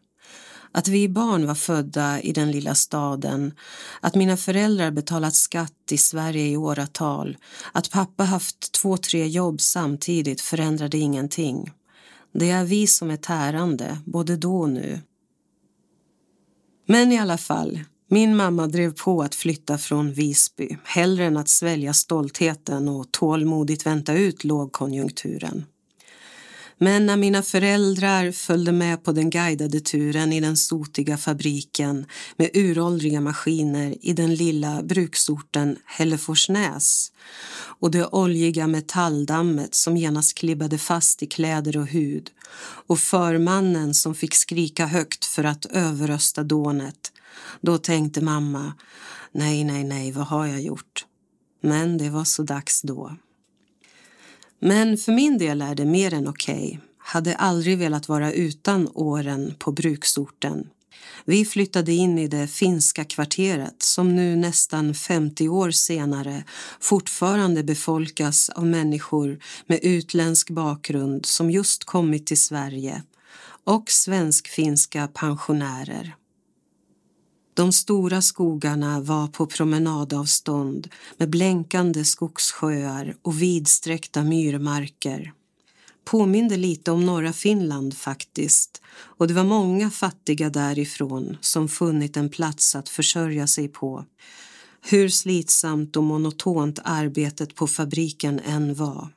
att 0.72 0.88
vi 0.88 1.10
barn 1.10 1.48
var 1.48 1.56
födda 1.56 2.22
i 2.22 2.32
den 2.32 2.52
lilla 2.52 2.76
staden, 2.76 3.54
att 4.00 4.16
mina 4.16 4.38
föräldrar 4.38 4.92
betalat 4.92 5.36
skatt 5.36 5.92
i 5.92 5.98
Sverige 5.98 6.48
i 6.48 6.58
åratal, 6.58 7.38
att 7.72 7.92
pappa 7.92 8.24
haft 8.24 8.72
två, 8.72 8.98
tre 8.98 9.28
jobb 9.28 9.62
samtidigt 9.62 10.42
förändrade 10.42 10.98
ingenting. 10.98 11.72
Det 12.34 12.50
är 12.50 12.66
vi 12.66 12.88
som 12.88 13.12
är 13.12 13.18
tärande, 13.18 13.98
både 14.06 14.38
då 14.38 14.60
och 14.60 14.70
nu. 14.70 15.00
Men 16.86 17.12
i 17.12 17.20
alla 17.20 17.38
fall, 17.38 17.80
min 18.08 18.36
mamma 18.36 18.68
drev 18.68 18.94
på 18.94 19.22
att 19.22 19.36
flytta 19.36 19.78
från 19.78 20.14
Visby 20.14 20.78
hellre 20.84 21.26
än 21.26 21.38
att 21.38 21.50
svälja 21.50 21.94
stoltheten 21.94 22.90
och 22.90 23.12
tålmodigt 23.12 23.86
vänta 23.86 24.14
ut 24.14 24.44
lågkonjunkturen. 24.44 25.66
Men 26.84 27.06
när 27.06 27.18
mina 27.18 27.42
föräldrar 27.42 28.32
följde 28.32 28.72
med 28.72 29.04
på 29.04 29.12
den 29.12 29.30
guidade 29.30 29.80
turen 29.80 30.34
i 30.34 30.40
den 30.40 30.58
sotiga 30.58 31.18
fabriken 31.18 32.06
med 32.38 32.50
uråldriga 32.54 33.22
maskiner 33.22 33.96
i 34.02 34.14
den 34.14 34.36
lilla 34.36 34.84
bruksorten 34.84 35.78
Hälleforsnäs 35.86 37.12
och 37.80 37.92
det 37.92 38.08
oljiga 38.08 38.68
metalldammet 38.68 39.76
som 39.76 39.98
genast 39.98 40.38
klibbade 40.38 40.78
fast 40.78 41.24
i 41.24 41.28
kläder 41.28 41.78
och 41.78 41.88
hud 41.88 42.30
och 42.88 43.00
förmannen 43.00 43.94
som 43.94 44.16
fick 44.16 44.36
skrika 44.36 44.86
högt 44.86 45.26
för 45.26 45.44
att 45.44 45.66
överrösta 45.66 46.44
dånet, 46.44 47.12
då 47.62 47.78
tänkte 47.78 48.22
mamma, 48.22 48.74
nej, 49.32 49.64
nej, 49.64 49.84
nej, 49.84 50.12
vad 50.12 50.28
har 50.28 50.46
jag 50.46 50.62
gjort? 50.62 51.06
Men 51.64 51.98
det 51.98 52.10
var 52.10 52.24
så 52.24 52.44
dags 52.44 52.82
då. 52.82 53.12
Men 54.62 54.98
för 54.98 55.12
min 55.12 55.38
del 55.38 55.62
är 55.62 55.76
det 55.76 55.86
mer 55.86 56.14
än 56.14 56.28
okej. 56.28 56.68
Okay. 56.68 56.78
Hade 56.98 57.36
aldrig 57.36 57.78
velat 57.78 58.08
vara 58.08 58.32
utan 58.32 58.90
åren 58.94 59.54
på 59.60 59.72
bruksorten. 59.72 60.70
Vi 61.26 61.46
flyttade 61.46 61.94
in 61.94 62.18
i 62.18 62.28
det 62.28 62.48
finska 62.48 63.04
kvarteret 63.06 63.84
som 63.84 64.16
nu 64.16 64.36
nästan 64.36 64.94
50 64.94 65.50
år 65.50 65.72
senare 65.72 66.44
fortfarande 66.80 67.64
befolkas 67.64 68.50
av 68.50 68.66
människor 68.66 69.40
med 69.66 69.80
utländsk 69.82 70.50
bakgrund 70.50 71.26
som 71.26 71.52
just 71.52 71.84
kommit 71.84 72.28
till 72.28 72.42
Sverige 72.42 73.04
och 73.64 73.92
svensk-finska 73.92 75.08
pensionärer. 75.08 76.16
De 77.54 77.72
stora 77.72 78.22
skogarna 78.22 79.00
var 79.00 79.28
på 79.28 79.46
promenadavstånd 79.46 80.88
med 81.18 81.30
blänkande 81.30 82.04
skogssjöar 82.04 83.16
och 83.22 83.42
vidsträckta 83.42 84.24
myrmarker. 84.24 85.34
Påminde 86.06 86.58
lite 86.58 86.92
om 86.92 87.06
norra 87.06 87.34
Finland 87.34 87.98
faktiskt 87.98 88.82
och 88.98 89.28
det 89.28 89.34
var 89.34 89.44
många 89.44 89.92
fattiga 89.92 90.50
därifrån 90.50 91.38
som 91.42 91.70
funnit 91.70 92.18
en 92.18 92.30
plats 92.30 92.76
att 92.76 92.90
försörja 92.90 93.48
sig 93.48 93.68
på. 93.68 94.06
Hur 94.82 95.10
slitsamt 95.10 95.98
och 95.98 96.04
monotont 96.04 96.80
arbetet 96.84 97.56
på 97.56 97.68
fabriken 97.68 98.40
än 98.40 98.76
var. 98.76 99.10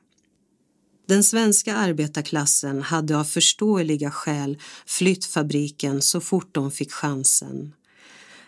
Den 1.07 1.23
svenska 1.23 1.75
arbetarklassen 1.75 2.81
hade 2.81 3.17
av 3.17 3.23
förståeliga 3.23 4.11
skäl 4.11 4.57
flytt 4.85 5.25
fabriken 5.25 6.01
så 6.01 6.21
fort 6.21 6.49
de 6.53 6.71
fick 6.71 6.91
chansen. 6.91 7.73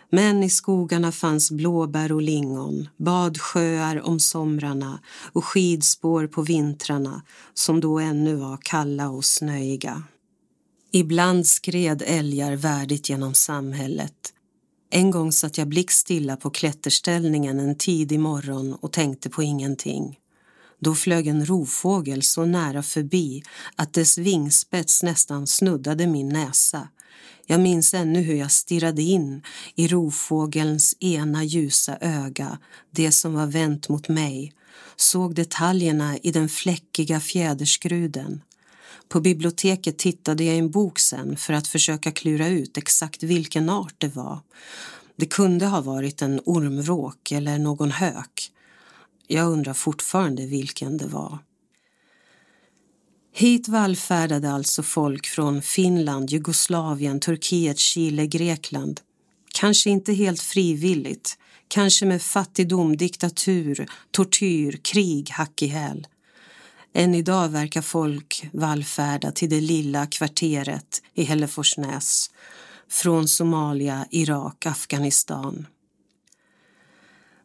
Men 0.10 0.44
i 0.44 0.50
skogarna 0.50 1.12
fanns 1.12 1.52
blåbär 1.52 2.12
och 2.12 2.22
lingon, 2.22 2.90
badsjöar 2.98 4.02
om 4.08 4.20
somrarna 4.20 5.00
och 5.34 5.46
skidspår 5.46 6.28
på 6.28 6.42
vintrarna 6.42 7.22
som 7.54 7.80
då 7.80 8.00
ännu 8.00 8.36
var 8.36 8.58
kalla 8.62 9.10
och 9.10 9.26
snöiga. 9.26 10.04
Ibland 10.92 11.48
skred 11.48 12.04
älgar 12.06 12.56
värdigt 12.56 13.10
genom 13.10 13.34
samhället. 13.34 14.34
En 14.90 15.12
gång 15.12 15.32
satt 15.32 15.58
jag 15.58 15.68
blickstilla 15.68 16.38
på 16.38 16.50
klätterställningen 16.50 17.60
en 17.60 17.78
tidig 17.78 18.20
morgon 18.20 18.74
och 18.74 18.92
tänkte 18.92 19.30
på 19.30 19.44
ingenting. 19.44 20.20
Då 20.80 20.96
flög 20.96 21.28
en 21.28 21.46
rovfågel 21.46 22.24
så 22.24 22.46
nära 22.46 22.84
förbi 22.84 23.44
att 23.76 23.94
dess 23.94 24.18
vingspets 24.18 25.04
nästan 25.04 25.48
snuddade 25.48 26.08
min 26.08 26.30
näsa. 26.30 26.88
Jag 27.50 27.60
minns 27.60 27.94
ännu 27.94 28.22
hur 28.22 28.36
jag 28.36 28.52
stirrade 28.52 29.02
in 29.02 29.42
i 29.76 29.88
rovfågelns 29.88 30.96
ena 31.00 31.44
ljusa 31.44 31.98
öga, 32.02 32.58
det 32.92 33.12
som 33.12 33.34
var 33.34 33.46
vänt 33.46 33.90
mot 33.90 34.10
mig, 34.10 34.54
såg 34.96 35.36
detaljerna 35.36 36.18
i 36.18 36.32
den 36.32 36.50
fläckiga 36.50 37.20
fjäderskruden. 37.20 38.42
På 39.10 39.20
biblioteket 39.20 39.98
tittade 39.98 40.44
jag 40.44 40.56
i 40.56 40.60
en 40.60 40.72
bok 40.72 41.00
sen 41.00 41.38
för 41.38 41.54
att 41.54 41.68
försöka 41.68 42.12
klura 42.12 42.48
ut 42.48 42.78
exakt 42.78 43.24
vilken 43.24 43.70
art 43.70 43.96
det 43.98 44.16
var. 44.16 44.40
Det 45.16 45.26
kunde 45.26 45.66
ha 45.66 45.82
varit 45.82 46.22
en 46.22 46.42
ormvråk 46.46 47.32
eller 47.32 47.58
någon 47.58 47.92
hök. 47.92 48.52
Jag 49.28 49.52
undrar 49.52 49.74
fortfarande 49.74 50.46
vilken 50.46 50.98
det 50.98 51.08
var. 51.08 51.40
Hit 53.40 53.68
vallfärdade 53.68 54.52
alltså 54.52 54.84
folk 54.84 55.28
från 55.28 55.62
Finland, 55.62 56.30
Jugoslavien, 56.30 57.20
Turkiet, 57.20 57.80
Chile, 57.80 58.28
Grekland. 58.28 59.02
Kanske 59.54 59.90
inte 59.90 60.14
helt 60.14 60.42
frivilligt, 60.42 61.38
kanske 61.68 62.06
med 62.06 62.22
fattigdom, 62.22 62.98
diktatur, 62.98 63.88
tortyr, 64.12 64.80
krig 64.84 65.30
hack 65.30 65.62
i 65.62 65.68
häl. 65.68 66.08
Än 66.94 67.16
idag 67.16 67.50
verkar 67.50 67.82
folk 67.82 68.50
vallfärda 68.54 69.32
till 69.32 69.50
det 69.50 69.62
lilla 69.62 70.06
kvarteret 70.06 71.02
i 71.14 71.24
Hälleforsnäs 71.24 72.30
från 72.90 73.28
Somalia, 73.28 74.06
Irak, 74.12 74.66
Afghanistan. 74.66 75.68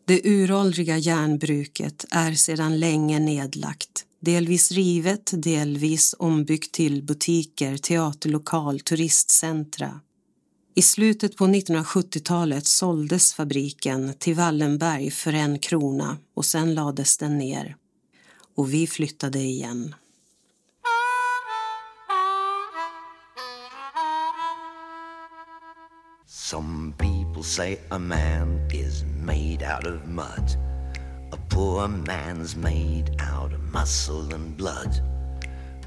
Det 0.05 0.21
uråldriga 0.25 0.99
järnbruket 0.99 2.05
är 2.11 2.33
sedan 2.33 2.81
länge 2.81 3.19
nedlagt 3.19 4.07
delvis 4.23 4.73
rivet, 4.73 5.31
delvis 5.35 6.15
ombyggt 6.19 6.73
till 6.73 7.03
butiker, 7.03 7.77
teaterlokal, 7.77 8.81
turistcentra. 8.81 10.01
I 10.75 10.83
slutet 10.83 11.37
på 11.37 11.47
1970-talet 11.47 12.67
såldes 12.67 13.35
fabriken 13.35 14.15
till 14.19 14.35
Wallenberg 14.35 15.11
för 15.11 15.33
en 15.33 15.59
krona 15.59 16.19
och 16.35 16.45
sen 16.45 16.75
lades 16.75 17.19
den 17.19 17.39
ner. 17.39 17.77
Och 18.55 18.75
vi 18.75 18.87
flyttade 18.87 19.39
igen. 19.39 19.95
Some 26.53 26.95
people 26.99 27.43
say 27.43 27.79
a 27.93 27.99
man 27.99 28.61
is 28.71 29.07
made 29.23 29.63
out 29.63 29.87
of 29.87 30.07
mud 30.07 30.55
A 31.33 31.39
poor 31.49 31.89
man's 31.89 32.55
made 32.57 33.17
out 33.21 33.55
of 33.55 33.73
muscle 33.73 34.35
and 34.35 34.55
blood, 34.55 35.01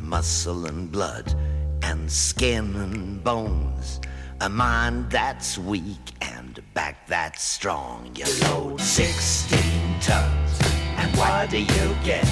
muscle 0.01 0.65
and 0.65 0.91
blood, 0.91 1.35
and 1.83 2.11
skin 2.11 2.75
and 2.77 3.23
bones. 3.23 4.01
A 4.41 4.49
mind 4.49 5.11
that's 5.11 5.59
weak 5.59 6.13
and 6.21 6.57
a 6.57 6.63
back 6.73 7.05
that's 7.05 7.43
strong. 7.43 8.09
You 8.15 8.25
load 8.41 8.81
16 8.81 9.59
tons, 10.01 10.59
and 10.97 11.15
what 11.15 11.51
do 11.51 11.59
you 11.59 11.95
get? 12.03 12.27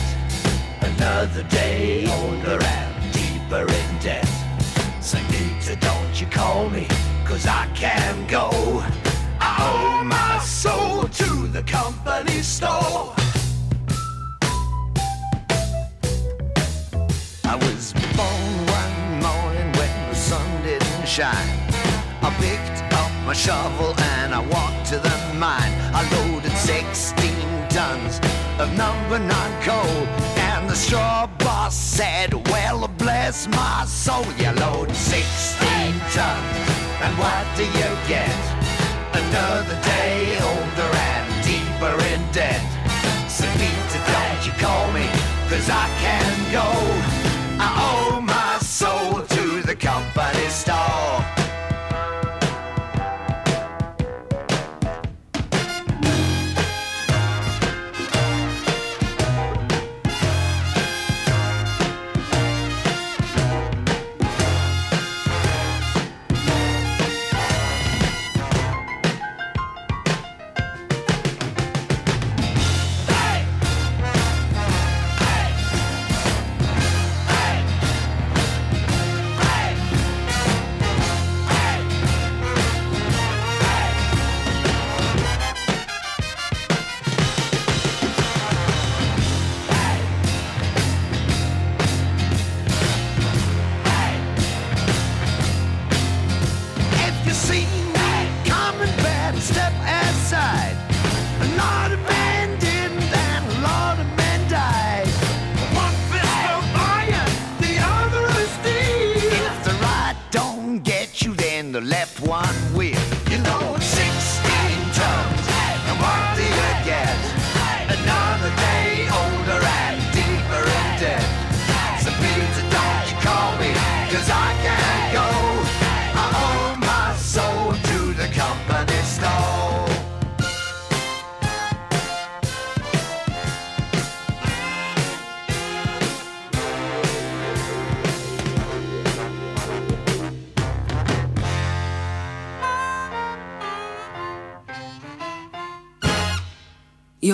Another 0.82 1.44
day 1.44 2.08
older 2.08 2.60
and 2.64 3.14
deeper 3.14 3.72
in 3.72 4.00
debt. 4.00 4.28
So, 5.02 5.20
Nita, 5.30 5.76
don't 5.76 6.20
you 6.20 6.26
call 6.26 6.68
me, 6.72 6.88
cause 7.26 7.48
I 7.48 7.68
can 7.74 8.28
go. 8.28 8.50
I 9.40 9.52
owe 9.70 10.04
my 10.04 10.40
soul 10.40 11.04
to 11.04 11.48
the 11.48 11.64
company 11.64 12.42
store. 12.42 13.14
I 17.46 17.56
was 17.56 17.94
born 18.18 18.54
one 18.80 18.96
morning 19.22 19.70
when 19.80 20.10
the 20.10 20.16
sun 20.16 20.64
didn't 20.64 21.08
shine. 21.08 21.60
I 22.22 22.30
picked 22.40 22.82
up 22.94 23.12
my 23.26 23.34
shovel 23.34 23.94
and 24.16 24.34
I 24.34 24.40
walked 24.40 24.86
to 24.92 24.98
the 24.98 25.16
mine. 25.38 25.74
I 25.94 26.02
loaded 26.16 26.56
16 26.58 27.30
tons 27.70 28.20
of 28.60 28.76
number 28.78 29.20
nine 29.20 29.62
coal. 29.62 30.08
And 30.50 30.70
the 30.70 30.76
straw 30.76 31.28
boss 31.40 31.76
said, 31.76 32.34
Well, 32.50 32.88
bless 32.98 33.48
my 33.48 33.86
soul, 33.86 34.26
you 34.38 34.52
load 34.52 34.92
16 34.96 36.00
tons. 36.12 36.73
And 37.04 37.18
what 37.18 37.46
do 37.58 37.66
you 37.66 37.90
get? 38.08 38.32
Another 39.12 39.78
day 39.84 40.40
older 40.40 40.92
and 41.12 41.28
deeper 41.44 41.96
in 42.12 42.22
debt. 42.32 42.64
So, 43.28 43.44
Peter, 43.60 44.02
don't 44.08 44.46
you 44.48 44.54
call 44.54 44.92
me, 44.94 45.06
cause 45.50 45.70
I 45.70 45.86
can 46.00 46.52
go. 46.52 46.68
I 47.60 47.93
one. 112.26 112.63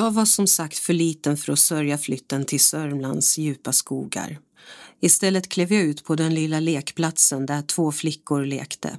Jag 0.10 0.14
var 0.14 0.26
som 0.26 0.48
sagt 0.48 0.78
för 0.78 0.94
liten 0.94 1.38
för 1.38 1.54
att 1.54 1.60
sörja 1.60 1.98
flytten 1.98 2.46
till 2.46 2.60
Sörmlands 2.60 3.38
djupa 3.38 3.74
skogar. 3.74 4.40
Istället 5.02 5.50
klev 5.50 5.74
jag 5.74 5.84
ut 5.84 6.04
på 6.04 6.16
den 6.16 6.34
lilla 6.34 6.60
lekplatsen 6.60 7.46
där 7.46 7.62
två 7.62 7.92
flickor 7.92 8.46
lekte. 8.46 8.98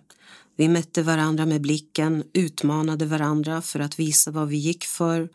Vi 0.56 0.68
mätte 0.68 1.02
varandra 1.02 1.46
med 1.46 1.60
blicken, 1.60 2.24
utmanade 2.32 3.06
varandra 3.06 3.62
för 3.62 3.80
att 3.80 3.98
visa 3.98 4.30
vad 4.30 4.48
vi 4.48 4.56
gick 4.56 4.84
för 4.84 5.28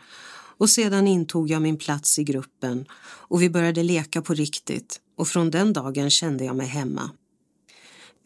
och 0.57 0.69
sedan 0.69 1.07
intog 1.07 1.49
jag 1.49 1.61
min 1.61 1.77
plats 1.77 2.19
i 2.19 2.23
gruppen 2.23 2.85
och 3.03 3.41
vi 3.41 3.49
började 3.49 3.83
leka 3.83 4.21
på 4.21 4.33
riktigt 4.33 4.99
och 5.17 5.27
från 5.27 5.51
den 5.51 5.73
dagen 5.73 6.09
kände 6.09 6.45
jag 6.45 6.55
mig 6.55 6.67
hemma. 6.67 7.09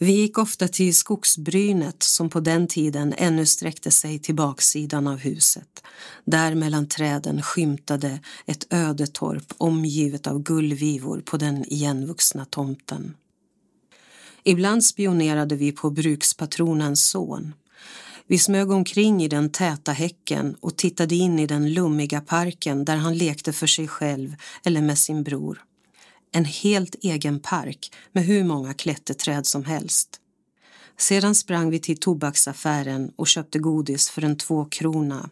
Vi 0.02 0.12
gick 0.12 0.38
ofta 0.38 0.68
till 0.68 0.96
skogsbrynet 0.96 2.04
som 2.04 2.30
på 2.30 2.40
den 2.40 2.68
tiden 2.68 3.14
ännu 3.18 3.46
sträckte 3.46 3.92
sig 3.92 4.20
till 4.20 4.36
baksidan 4.36 5.08
av 5.08 5.18
huset. 5.18 5.84
Där 6.26 6.56
mellan 6.56 6.88
träden 6.88 7.42
skymtade 7.42 8.20
ett 8.46 8.74
ödetorp 8.74 9.54
omgivet 9.58 10.28
av 10.28 10.44
gullvivor 10.44 11.22
på 11.22 11.38
den 11.38 11.66
igenvuxna 11.74 12.46
tomten. 12.46 13.16
Ibland 14.44 14.84
spionerade 14.84 15.56
vi 15.56 15.72
på 15.72 15.90
brukspatronens 15.90 17.10
son. 17.10 17.54
Vi 18.28 18.38
smög 18.38 18.72
omkring 18.72 19.24
i 19.24 19.28
den 19.28 19.52
täta 19.52 19.92
häcken 19.92 20.56
och 20.60 20.78
tittade 20.78 21.16
in 21.16 21.40
i 21.40 21.48
den 21.48 21.74
lummiga 21.74 22.22
parken 22.22 22.86
där 22.86 22.96
han 22.96 23.18
lekte 23.18 23.54
för 23.54 23.68
sig 23.68 23.88
själv 23.88 24.36
eller 24.64 24.82
med 24.82 24.98
sin 24.98 25.24
bror 25.24 25.64
en 26.32 26.46
helt 26.46 26.96
egen 27.02 27.40
park 27.40 27.92
med 28.12 28.26
hur 28.26 28.44
många 28.44 28.74
klätterträd 28.74 29.46
som 29.46 29.66
helst. 29.66 30.20
Sedan 30.98 31.36
sprang 31.36 31.70
vi 31.70 31.80
till 31.80 31.98
tobaksaffären 31.98 33.12
och 33.16 33.28
köpte 33.28 33.60
godis 33.60 34.10
för 34.10 34.24
en 34.24 34.38
tvåkrona. 34.38 35.30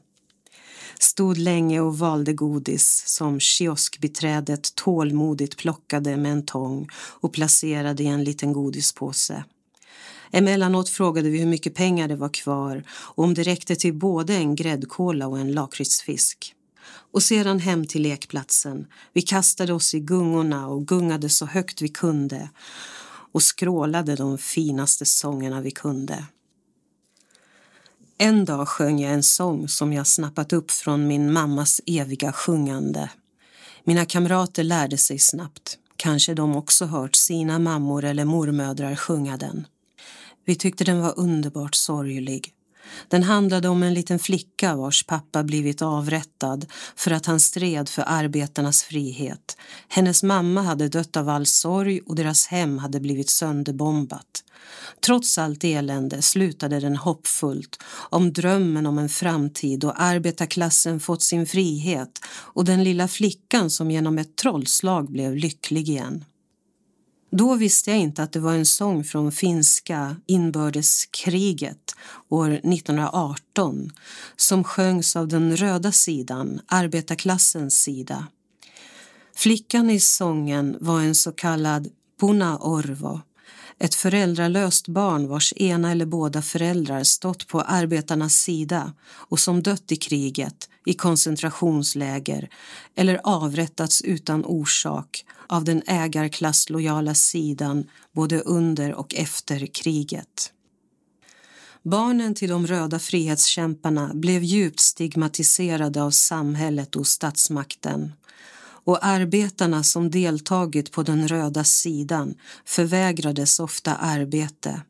Stod 1.00 1.38
länge 1.38 1.80
och 1.80 1.98
valde 1.98 2.34
godis 2.34 3.04
som 3.06 3.40
kioskbiträdet 3.40 4.76
tålmodigt 4.76 5.58
plockade 5.58 6.18
med 6.18 6.32
en 6.32 6.46
tång 6.46 6.88
och 6.94 7.34
placerade 7.34 8.04
i 8.04 8.08
en 8.08 8.24
liten 8.24 8.54
godispåse. 8.54 9.44
Emellanåt 10.32 10.90
frågade 10.90 11.30
vi 11.30 11.40
hur 11.40 11.46
mycket 11.46 11.76
pengar 11.76 12.08
det 12.08 12.16
var 12.16 12.30
kvar 12.30 12.84
och 12.90 13.24
om 13.24 13.34
det 13.34 13.44
räckte 13.44 13.76
till 13.76 13.94
både 13.94 14.36
en 14.36 14.56
gräddkola 14.56 15.28
och 15.28 15.40
en 15.40 15.52
lakritsfisk 15.52 16.56
och 17.12 17.24
sedan 17.24 17.60
hem 17.60 17.88
till 17.88 18.02
lekplatsen. 18.02 18.88
Vi 19.14 19.22
kastade 19.22 19.74
oss 19.74 19.94
i 19.94 20.00
gungorna 20.00 20.68
och 20.68 20.88
gungade 20.88 21.30
så 21.30 21.46
högt 21.46 21.82
vi 21.82 21.90
kunde 21.90 22.50
och 23.32 23.44
skrålade 23.44 24.16
de 24.16 24.38
finaste 24.38 25.06
sångerna 25.06 25.62
vi 25.62 25.72
kunde. 25.72 26.26
En 28.18 28.46
dag 28.46 28.68
sjöng 28.68 29.00
jag 29.00 29.14
en 29.14 29.24
sång 29.24 29.68
som 29.68 29.94
jag 29.94 30.08
snappat 30.08 30.54
upp 30.54 30.72
från 30.72 31.08
min 31.08 31.34
mammas 31.34 31.82
eviga 31.86 32.34
sjungande. 32.34 33.10
Mina 33.84 34.06
kamrater 34.06 34.64
lärde 34.64 34.98
sig 34.98 35.20
snabbt. 35.20 35.78
Kanske 35.96 36.34
de 36.34 36.56
också 36.56 36.86
hört 36.86 37.16
sina 37.16 37.60
mammor 37.60 38.04
eller 38.04 38.26
mormödrar 38.26 38.96
sjunga 38.96 39.38
den. 39.38 39.68
Vi 40.46 40.56
tyckte 40.56 40.84
den 40.84 41.02
var 41.02 41.20
underbart 41.20 41.76
sorglig 41.76 42.54
den 43.08 43.24
handlade 43.24 43.70
om 43.70 43.84
en 43.84 43.94
liten 43.94 44.20
flicka 44.20 44.76
vars 44.76 45.04
pappa 45.04 45.44
blivit 45.44 45.82
avrättad 45.82 46.66
för 46.96 47.12
att 47.12 47.26
han 47.26 47.40
stred 47.40 47.90
för 47.90 48.04
arbetarnas 48.08 48.84
frihet. 48.84 49.58
Hennes 49.88 50.24
mamma 50.24 50.62
hade 50.62 50.90
dött 50.90 51.18
av 51.18 51.30
all 51.30 51.46
sorg 51.46 52.00
och 52.06 52.16
deras 52.16 52.48
hem 52.48 52.78
hade 52.78 53.00
blivit 53.00 53.30
sönderbombat. 53.30 54.44
Trots 55.06 55.38
allt 55.38 55.64
elände 55.64 56.22
slutade 56.22 56.80
den 56.80 56.96
hoppfullt 56.96 57.84
om 58.10 58.34
drömmen 58.34 58.86
om 58.86 58.98
en 58.98 59.10
framtid 59.10 59.80
då 59.80 59.92
arbetarklassen 59.92 61.00
fått 61.00 61.24
sin 61.24 61.46
frihet 61.46 62.20
och 62.28 62.66
den 62.66 62.84
lilla 62.84 63.08
flickan 63.08 63.70
som 63.70 63.92
genom 63.92 64.18
ett 64.18 64.36
trollslag 64.36 65.12
blev 65.12 65.36
lycklig 65.36 65.90
igen. 65.90 66.26
Då 67.30 67.56
visste 67.56 67.92
jag 67.92 68.00
inte 68.00 68.24
att 68.24 68.32
det 68.32 68.40
var 68.40 68.54
en 68.54 68.66
sång 68.66 69.04
från 69.04 69.32
finska 69.32 70.16
inbördeskriget 70.26 71.96
år 72.30 72.52
1918 72.52 73.92
som 74.36 74.64
sjöngs 74.64 75.16
av 75.16 75.28
den 75.28 75.58
röda 75.58 75.92
sidan, 75.92 76.62
arbetarklassens 76.68 77.82
sida. 77.82 78.28
Flickan 79.36 79.90
i 79.90 80.00
sången 80.00 80.78
var 80.80 81.02
en 81.02 81.16
så 81.16 81.32
kallad 81.32 81.88
Puna 82.20 82.58
Orvo, 82.58 83.22
ett 83.80 83.96
föräldralöst 83.96 84.88
barn 84.88 85.28
vars 85.28 85.54
ena 85.56 85.92
eller 85.92 86.06
båda 86.06 86.42
föräldrar 86.42 87.04
stått 87.04 87.48
på 87.48 87.62
arbetarnas 87.62 88.34
sida 88.34 88.94
och 89.10 89.40
som 89.40 89.64
dött 89.64 89.92
i 89.92 89.96
kriget, 89.96 90.70
i 90.86 90.94
koncentrationsläger 90.94 92.50
eller 92.96 93.20
avrättats 93.24 94.02
utan 94.02 94.46
orsak 94.46 95.26
av 95.48 95.64
den 95.64 95.82
ägarklasslojala 95.88 97.16
sidan 97.16 97.90
både 98.12 98.40
under 98.40 98.94
och 98.94 99.16
efter 99.16 99.66
kriget. 99.66 100.52
Barnen 101.84 102.36
till 102.36 102.50
de 102.50 102.68
röda 102.68 103.00
frihetskämparna 103.00 104.12
blev 104.14 104.44
djupt 104.44 104.80
stigmatiserade 104.80 106.04
av 106.04 106.12
samhället 106.12 106.96
och 106.96 107.08
statsmakten 107.08 108.14
och 108.88 109.06
arbetarna 109.06 109.84
som 109.84 110.12
deltagit 110.12 110.92
på 110.92 111.04
den 111.04 111.28
röda 111.28 111.64
sidan 111.64 112.36
förvägrades 112.66 113.60
ofta 113.60 113.96
arbete. 113.96 114.82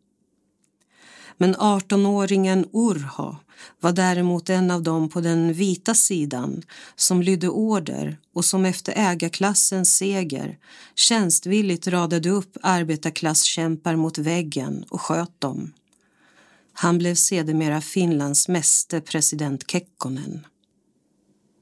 Men 1.38 1.56
18-åringen 1.56 2.70
Urho 2.74 3.36
var 3.80 3.92
däremot 3.92 4.50
en 4.50 4.72
av 4.72 4.84
dem 4.84 5.10
på 5.10 5.22
den 5.22 5.54
vita 5.54 5.94
sidan 5.94 6.64
som 6.96 7.22
lydde 7.22 7.50
order 7.50 8.18
och 8.34 8.46
som 8.46 8.66
efter 8.66 8.94
ägarklassens 8.96 9.98
seger 9.98 10.58
tjänstvilligt 10.96 11.88
radade 11.88 12.30
upp 12.30 12.58
arbetarklasskämpar 12.62 13.96
mot 13.96 14.18
väggen 14.18 14.86
och 14.90 15.02
sköt 15.02 15.42
dem. 15.42 15.74
Han 16.74 16.98
blev 16.98 17.16
sedermera 17.16 17.82
Finlands 17.82 18.48
meste 18.48 19.02
president 19.02 19.72
Kekkonen. 19.72 20.46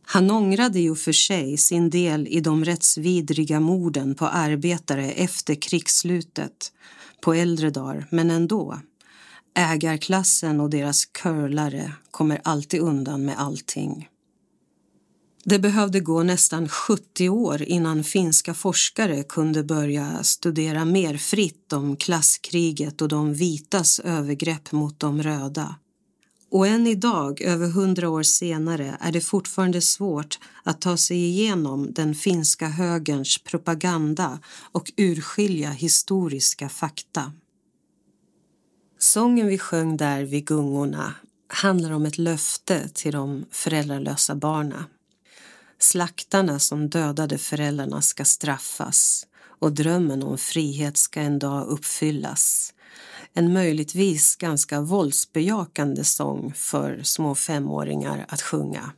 Han 0.06 0.32
ångrade 0.32 0.80
ju 0.80 0.96
för 0.96 1.12
sig 1.12 1.58
sin 1.58 1.90
del 1.90 2.28
i 2.28 2.40
de 2.40 2.66
rättsvidriga 2.66 3.60
morden 3.60 4.16
på 4.16 4.28
arbetare 4.28 5.12
efter 5.12 5.56
krigsslutet 5.56 6.72
på 7.22 7.34
äldre 7.34 7.70
dagar, 7.70 8.08
men 8.12 8.32
ändå. 8.32 8.80
Ägarklassen 9.56 10.60
och 10.62 10.70
deras 10.70 11.06
curlare 11.06 11.92
kommer 12.12 12.42
alltid 12.44 12.80
undan 12.80 13.26
med 13.26 13.40
allting. 13.40 14.10
Det 15.44 15.60
behövde 15.60 16.00
gå 16.00 16.24
nästan 16.24 16.70
70 16.70 17.30
år 17.30 17.62
innan 17.62 18.04
finska 18.04 18.54
forskare 18.54 19.24
kunde 19.24 19.64
börja 19.64 20.24
studera 20.24 20.86
mer 20.86 21.18
fritt 21.18 21.74
om 21.74 21.96
klasskriget 21.96 23.02
och 23.02 23.08
de 23.08 23.34
vitas 23.34 24.00
övergrepp 24.00 24.72
mot 24.72 25.00
de 25.00 25.24
röda. 25.24 25.76
Och 26.56 26.68
än 26.68 26.88
idag, 26.88 27.42
över 27.42 27.68
hundra 27.68 28.10
år 28.10 28.24
senare, 28.24 28.98
är 29.00 29.12
det 29.12 29.22
fortfarande 29.22 29.82
svårt 29.82 30.40
att 30.64 30.82
ta 30.82 30.98
sig 30.98 31.18
igenom 31.18 31.94
den 31.94 32.16
finska 32.16 32.68
högerns 32.68 33.38
propaganda 33.38 34.40
och 34.72 34.92
urskilja 34.98 35.70
historiska 35.70 36.70
fakta. 36.70 37.34
Sången 39.00 39.48
vi 39.48 39.58
sjöng 39.58 39.98
där 39.98 40.24
vid 40.24 40.46
gungorna 40.46 41.14
handlar 41.48 41.92
om 41.92 42.06
ett 42.06 42.18
löfte 42.18 42.90
till 42.90 43.12
de 43.12 43.46
föräldralösa 43.52 44.36
barnen. 44.36 44.84
Slaktarna 45.80 46.60
som 46.60 46.90
dödade 46.90 47.38
föräldrarna 47.38 48.02
ska 48.02 48.26
straffas 48.26 49.28
och 49.60 49.72
drömmen 49.72 50.24
om 50.24 50.38
frihet 50.38 50.98
ska 50.98 51.22
en 51.22 51.40
dag 51.40 51.68
uppfyllas. 51.68 52.74
En 53.38 53.54
möjligtvis 53.54 54.36
ganska 54.36 54.82
våldsbejakande 54.82 56.04
sång 56.04 56.54
för 56.56 57.00
små 57.04 57.36
femåringar 57.36 58.26
att 58.30 58.42
sjunga. 58.42 58.92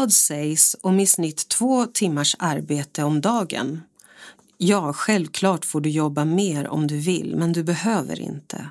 Vad 0.00 0.12
sägs 0.12 0.76
om 0.80 1.00
i 1.00 1.06
snitt 1.06 1.48
två 1.48 1.86
timmars 1.86 2.36
arbete 2.38 3.04
om 3.04 3.20
dagen? 3.20 3.80
Ja, 4.58 4.92
självklart 4.92 5.64
får 5.64 5.80
du 5.80 5.90
jobba 5.90 6.24
mer 6.24 6.68
om 6.68 6.86
du 6.86 6.98
vill, 6.98 7.36
men 7.36 7.52
du 7.52 7.62
behöver 7.62 8.20
inte. 8.20 8.70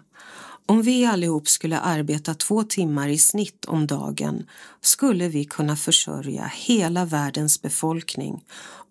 Om 0.66 0.82
vi 0.82 1.06
allihop 1.06 1.48
skulle 1.48 1.80
arbeta 1.80 2.34
två 2.34 2.64
timmar 2.64 3.08
i 3.08 3.18
snitt 3.18 3.66
om 3.66 3.88
dagen 3.88 4.46
skulle 4.82 5.28
vi 5.28 5.46
kunna 5.46 5.76
försörja 5.76 6.52
hela 6.56 7.06
världens 7.06 7.62
befolkning 7.62 8.44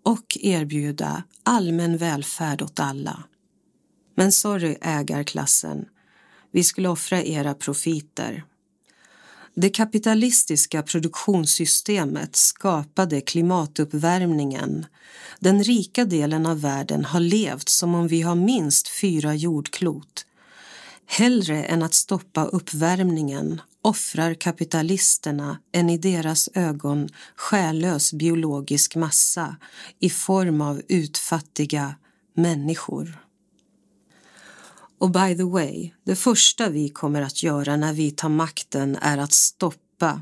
och 0.02 0.38
erbjuda 0.40 1.22
allmän 1.42 1.96
välfärd 1.96 2.62
åt 2.62 2.80
alla. 2.80 3.22
Men 4.14 4.32
sorry 4.32 4.76
ägarklassen, 4.80 5.84
vi 6.52 6.64
skulle 6.64 6.88
offra 6.88 7.22
era 7.22 7.54
profiter. 7.54 8.44
Det 9.60 9.70
kapitalistiska 9.70 10.82
produktionssystemet 10.82 12.36
skapade 12.36 13.20
klimatuppvärmningen. 13.20 14.86
Den 15.38 15.62
rika 15.62 16.04
delen 16.04 16.46
av 16.46 16.60
världen 16.60 17.04
har 17.04 17.20
levt 17.20 17.68
som 17.68 17.94
om 17.94 18.08
vi 18.08 18.22
har 18.22 18.34
minst 18.34 18.88
fyra 18.88 19.34
jordklot. 19.34 20.26
Hellre 21.06 21.64
än 21.64 21.82
att 21.82 21.94
stoppa 21.94 22.44
uppvärmningen 22.44 23.60
offrar 23.82 24.34
kapitalisterna 24.34 25.58
en 25.72 25.90
i 25.90 25.98
deras 25.98 26.48
ögon 26.54 27.08
själlös 27.36 28.12
biologisk 28.12 28.96
massa 28.96 29.56
i 30.00 30.10
form 30.10 30.60
av 30.60 30.82
utfattiga 30.88 31.94
människor. 32.34 33.27
Och 34.98 35.10
by 35.10 35.36
the 35.36 35.44
way, 35.44 35.90
det 36.04 36.16
första 36.16 36.68
vi 36.68 36.88
kommer 36.88 37.22
att 37.22 37.42
göra 37.42 37.76
när 37.76 37.92
vi 37.92 38.10
tar 38.10 38.28
makten 38.28 38.96
är 38.96 39.18
att 39.18 39.32
stoppa 39.32 40.20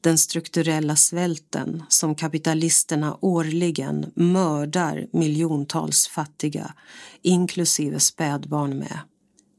den 0.00 0.18
strukturella 0.18 0.96
svälten 0.96 1.82
som 1.88 2.14
kapitalisterna 2.14 3.18
årligen 3.20 4.12
mördar 4.14 5.06
miljontals 5.12 6.08
fattiga, 6.08 6.74
inklusive 7.22 8.00
spädbarn 8.00 8.78
med. 8.78 8.98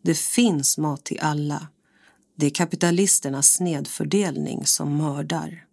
Det 0.04 0.18
finns 0.18 0.78
mat 0.78 1.06
till 1.06 1.20
alla. 1.20 1.68
Det 2.36 2.46
är 2.46 2.50
kapitalisternas 2.50 3.54
snedfördelning 3.54 4.66
som 4.66 4.98
mördar. 4.98 5.67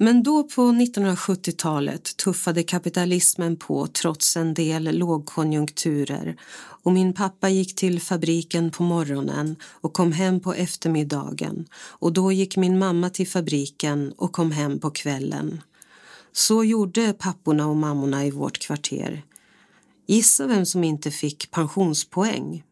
Men 0.00 0.22
då 0.22 0.44
på 0.44 0.62
1970-talet 0.62 2.16
tuffade 2.16 2.62
kapitalismen 2.62 3.56
på 3.56 3.86
trots 3.86 4.36
en 4.36 4.54
del 4.54 4.98
lågkonjunkturer 4.98 6.36
och 6.60 6.92
min 6.92 7.12
pappa 7.12 7.48
gick 7.48 7.74
till 7.76 8.00
fabriken 8.00 8.70
på 8.70 8.82
morgonen 8.82 9.56
och 9.64 9.92
kom 9.92 10.12
hem 10.12 10.40
på 10.40 10.54
eftermiddagen 10.54 11.66
och 11.74 12.12
då 12.12 12.32
gick 12.32 12.56
min 12.56 12.78
mamma 12.78 13.10
till 13.10 13.28
fabriken 13.28 14.12
och 14.16 14.32
kom 14.32 14.52
hem 14.52 14.80
på 14.80 14.90
kvällen. 14.90 15.62
Så 16.32 16.64
gjorde 16.64 17.12
papporna 17.12 17.66
och 17.66 17.76
mammorna 17.76 18.26
i 18.26 18.30
vårt 18.30 18.58
kvarter. 18.58 19.22
Gissa 20.06 20.46
vem 20.46 20.66
som 20.66 20.84
inte 20.84 21.10
fick 21.10 21.50
pensionspoäng? 21.50 22.62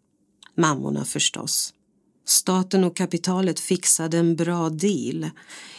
Mammorna 0.57 1.05
förstås. 1.05 1.73
Staten 2.29 2.85
och 2.85 2.97
kapitalet 2.97 3.61
fixade 3.61 4.19
en 4.19 4.37
bra 4.37 4.71
deal. 4.71 5.31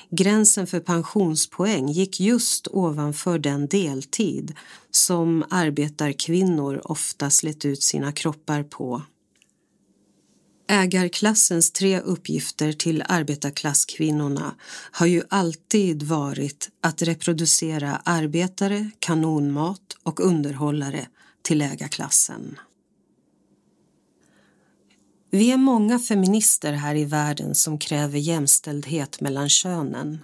Gränsen 0.09 0.67
för 0.67 0.79
pensionspoäng 0.79 1.89
gick 1.89 2.19
just 2.19 2.67
ovanför 2.67 3.39
den 3.39 3.67
deltid 3.67 4.55
som 4.91 5.45
arbetarkvinnor 5.49 6.81
ofta 6.83 7.29
slet 7.29 7.65
ut 7.65 7.83
sina 7.83 8.11
kroppar 8.11 8.63
på. 8.63 9.01
Ägarklassens 10.69 11.71
tre 11.71 11.99
uppgifter 11.99 12.71
till 12.71 13.03
arbetarklasskvinnorna 13.07 14.55
har 14.91 15.05
ju 15.05 15.23
alltid 15.29 16.03
varit 16.03 16.69
att 16.81 17.01
reproducera 17.01 18.01
arbetare, 18.05 18.91
kanonmat 18.99 19.97
och 20.03 20.19
underhållare 20.19 21.07
till 21.41 21.61
ägarklassen. 21.61 22.59
Vi 25.37 25.51
är 25.51 25.57
många 25.57 25.99
feminister 25.99 26.73
här 26.73 26.95
i 26.95 27.05
världen 27.05 27.55
som 27.55 27.77
kräver 27.77 28.19
jämställdhet 28.19 29.21
mellan 29.21 29.49
könen. 29.49 30.19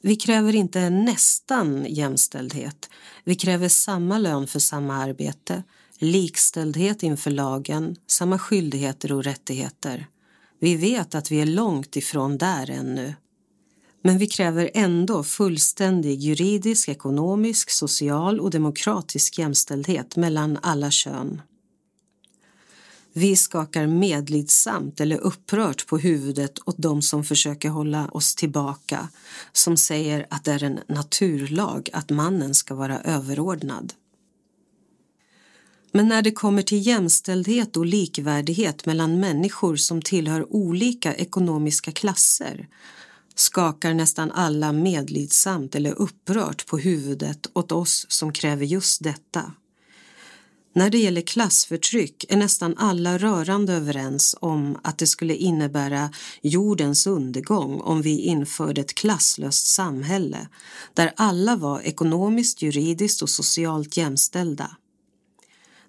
Vi 0.00 0.16
kräver 0.16 0.54
inte 0.54 0.90
nästan 0.90 1.86
jämställdhet. 1.88 2.90
Vi 3.24 3.34
kräver 3.34 3.68
samma 3.68 4.18
lön 4.18 4.46
för 4.46 4.58
samma 4.58 4.96
arbete, 4.96 5.62
likställdhet 5.98 7.02
inför 7.02 7.30
lagen, 7.30 7.96
samma 8.06 8.38
skyldigheter 8.38 9.12
och 9.12 9.24
rättigheter. 9.24 10.06
Vi 10.60 10.76
vet 10.76 11.14
att 11.14 11.30
vi 11.30 11.40
är 11.40 11.46
långt 11.46 11.96
ifrån 11.96 12.38
där 12.38 12.70
ännu. 12.70 13.14
Men 14.02 14.18
vi 14.18 14.26
kräver 14.26 14.70
ändå 14.74 15.24
fullständig 15.24 16.20
juridisk, 16.20 16.88
ekonomisk, 16.88 17.70
social 17.70 18.40
och 18.40 18.50
demokratisk 18.50 19.38
jämställdhet 19.38 20.16
mellan 20.16 20.58
alla 20.62 20.90
kön. 20.90 21.40
Vi 23.18 23.36
skakar 23.36 23.86
medlidsamt 23.86 25.00
eller 25.00 25.18
upprört 25.18 25.86
på 25.86 25.98
huvudet 25.98 26.58
åt 26.64 26.78
de 26.78 27.02
som 27.02 27.24
försöker 27.24 27.68
hålla 27.68 28.08
oss 28.08 28.34
tillbaka, 28.34 29.08
som 29.52 29.76
säger 29.76 30.26
att 30.30 30.44
det 30.44 30.52
är 30.52 30.62
en 30.62 30.80
naturlag 30.88 31.90
att 31.92 32.10
mannen 32.10 32.54
ska 32.54 32.74
vara 32.74 33.00
överordnad. 33.00 33.92
Men 35.92 36.08
när 36.08 36.22
det 36.22 36.30
kommer 36.30 36.62
till 36.62 36.86
jämställdhet 36.86 37.76
och 37.76 37.86
likvärdighet 37.86 38.86
mellan 38.86 39.20
människor 39.20 39.76
som 39.76 40.02
tillhör 40.02 40.52
olika 40.52 41.14
ekonomiska 41.14 41.92
klasser 41.92 42.68
skakar 43.34 43.94
nästan 43.94 44.30
alla 44.30 44.72
medlidsamt 44.72 45.74
eller 45.74 45.92
upprört 45.92 46.66
på 46.66 46.78
huvudet 46.78 47.46
åt 47.52 47.72
oss 47.72 48.06
som 48.08 48.32
kräver 48.32 48.64
just 48.64 49.04
detta. 49.04 49.52
När 50.76 50.90
det 50.90 50.98
gäller 50.98 51.20
klassförtryck 51.20 52.24
är 52.28 52.36
nästan 52.36 52.74
alla 52.78 53.18
rörande 53.18 53.72
överens 53.72 54.36
om 54.40 54.78
att 54.82 54.98
det 54.98 55.06
skulle 55.06 55.34
innebära 55.34 56.10
jordens 56.42 57.06
undergång 57.06 57.80
om 57.80 58.02
vi 58.02 58.20
införde 58.20 58.80
ett 58.80 58.94
klasslöst 58.94 59.66
samhälle 59.66 60.48
där 60.94 61.12
alla 61.16 61.56
var 61.56 61.80
ekonomiskt, 61.80 62.62
juridiskt 62.62 63.22
och 63.22 63.30
socialt 63.30 63.96
jämställda. 63.96 64.76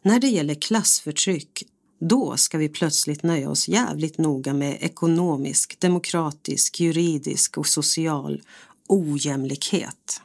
När 0.01 0.19
det 0.19 0.27
gäller 0.27 0.55
klassförtryck 0.55 1.63
då 1.99 2.37
ska 2.37 2.57
vi 2.57 2.69
plötsligt 2.69 3.23
nöja 3.23 3.49
oss 3.49 3.67
jävligt 3.67 4.17
noga 4.17 4.53
med 4.53 4.77
ekonomisk, 4.81 5.79
demokratisk, 5.79 6.79
juridisk 6.79 7.57
och 7.57 7.67
social 7.67 8.41
ojämlikhet. 8.87 10.21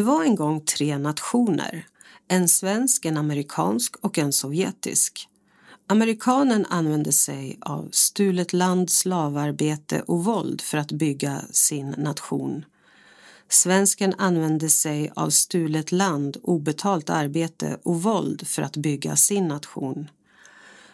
Det 0.00 0.04
var 0.04 0.24
en 0.24 0.36
gång 0.36 0.60
tre 0.60 0.98
nationer, 0.98 1.86
en 2.28 2.48
svensk, 2.48 3.04
en 3.04 3.16
amerikansk 3.16 3.96
och 3.96 4.18
en 4.18 4.32
sovjetisk. 4.32 5.28
Amerikanen 5.86 6.66
använde 6.66 7.12
sig 7.12 7.58
av 7.60 7.88
stulet 7.92 8.52
land, 8.52 8.90
slavarbete 8.90 10.02
och 10.06 10.24
våld 10.24 10.60
för 10.60 10.78
att 10.78 10.92
bygga 10.92 11.40
sin 11.50 11.90
nation. 11.90 12.64
Svensken 13.48 14.14
använde 14.18 14.68
sig 14.68 15.12
av 15.16 15.30
stulet 15.30 15.92
land, 15.92 16.36
obetalt 16.42 17.10
arbete 17.10 17.78
och 17.82 18.02
våld 18.02 18.46
för 18.46 18.62
att 18.62 18.76
bygga 18.76 19.16
sin 19.16 19.48
nation. 19.48 20.10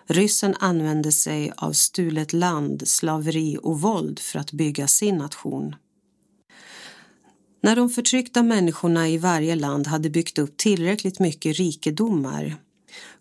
Ryssen 0.06 0.54
använde 0.60 1.12
sig 1.12 1.52
av 1.56 1.72
stulet 1.72 2.32
land, 2.32 2.88
slaveri 2.88 3.58
och 3.62 3.80
våld 3.80 4.18
för 4.18 4.38
att 4.38 4.52
bygga 4.52 4.86
sin 4.86 5.16
nation. 5.16 5.74
När 7.60 7.76
de 7.76 7.90
förtryckta 7.90 8.42
människorna 8.42 9.08
i 9.08 9.18
varje 9.18 9.54
land 9.54 9.86
hade 9.86 10.10
byggt 10.10 10.38
upp 10.38 10.56
tillräckligt 10.56 11.20
mycket 11.20 11.56
rikedomar 11.56 12.56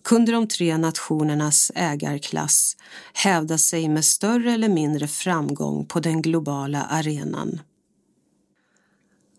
kunde 0.03 0.31
de 0.31 0.47
tre 0.47 0.77
nationernas 0.77 1.71
ägarklass 1.75 2.77
hävda 3.13 3.57
sig 3.57 3.89
med 3.89 4.05
större 4.05 4.51
eller 4.51 4.69
mindre 4.69 5.07
framgång 5.07 5.85
på 5.85 5.99
den 5.99 6.21
globala 6.21 6.83
arenan. 6.83 7.61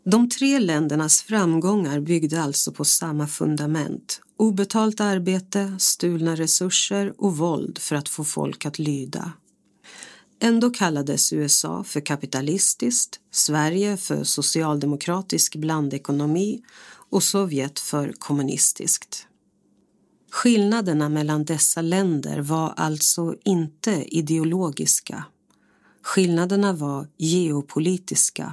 De 0.05 0.29
tre 0.29 0.59
ländernas 0.59 1.23
framgångar 1.23 2.01
byggde 2.01 2.43
alltså 2.43 2.73
på 2.73 2.85
samma 2.85 3.27
fundament. 3.27 4.21
Obetalt 4.37 5.01
arbete, 5.01 5.77
stulna 5.79 6.37
resurser 6.37 7.15
och 7.19 7.37
våld 7.37 7.79
för 7.79 7.97
att 7.97 8.09
få 8.09 8.25
folk 8.25 8.67
att 8.67 8.79
lyda. 8.79 9.33
Ändå 10.47 10.71
kallades 10.71 11.33
USA 11.33 11.85
för 11.85 12.01
kapitalistiskt, 12.01 13.21
Sverige 13.31 13.97
för 13.97 14.25
socialdemokratisk 14.25 15.57
blandekonomi 15.57 16.63
och 17.11 17.23
Sovjet 17.23 17.79
för 17.79 18.15
kommunistiskt. 18.19 19.27
Skillnaderna 20.31 21.09
mellan 21.09 21.45
dessa 21.45 21.83
länder 21.83 22.41
var 22.41 22.75
alltså 22.77 23.37
inte 23.45 24.05
ideologiska. 24.17 25.25
Skillnaderna 26.03 26.73
var 26.73 27.09
geopolitiska. 27.17 28.53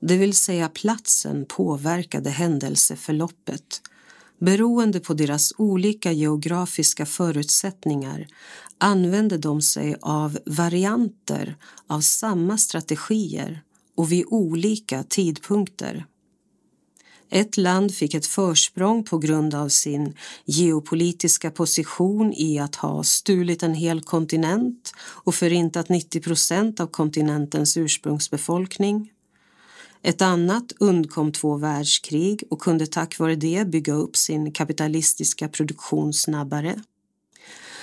Det 0.00 0.16
vill 0.16 0.36
säga 0.36 0.68
platsen 0.68 1.44
påverkade 1.48 2.30
händelseförloppet. 2.30 3.80
Beroende 4.38 5.00
på 5.00 5.14
deras 5.14 5.52
olika 5.58 6.12
geografiska 6.12 7.06
förutsättningar 7.06 8.26
använde 8.78 9.38
de 9.38 9.62
sig 9.62 9.96
av 10.02 10.38
varianter 10.46 11.56
av 11.86 12.00
samma 12.00 12.58
strategier 12.58 13.62
och 13.96 14.12
vid 14.12 14.24
olika 14.26 15.02
tidpunkter. 15.02 16.06
Ett 17.30 17.56
land 17.56 17.94
fick 17.94 18.14
ett 18.14 18.26
försprång 18.26 19.04
på 19.04 19.18
grund 19.18 19.54
av 19.54 19.68
sin 19.68 20.14
geopolitiska 20.44 21.50
position 21.50 22.32
i 22.32 22.58
att 22.58 22.74
ha 22.74 23.04
stulit 23.04 23.62
en 23.62 23.74
hel 23.74 24.00
kontinent 24.00 24.92
och 24.98 25.34
förintat 25.34 25.88
90 25.88 26.20
procent 26.20 26.80
av 26.80 26.86
kontinentens 26.86 27.76
ursprungsbefolkning. 27.76 29.10
Ett 30.02 30.22
annat 30.22 30.72
undkom 30.80 31.32
två 31.32 31.56
världskrig 31.56 32.42
och 32.50 32.60
kunde 32.60 32.86
tack 32.86 33.18
vare 33.18 33.36
det 33.36 33.68
bygga 33.68 33.92
upp 33.92 34.16
sin 34.16 34.52
kapitalistiska 34.52 35.48
produktion 35.48 36.12
snabbare. 36.12 36.82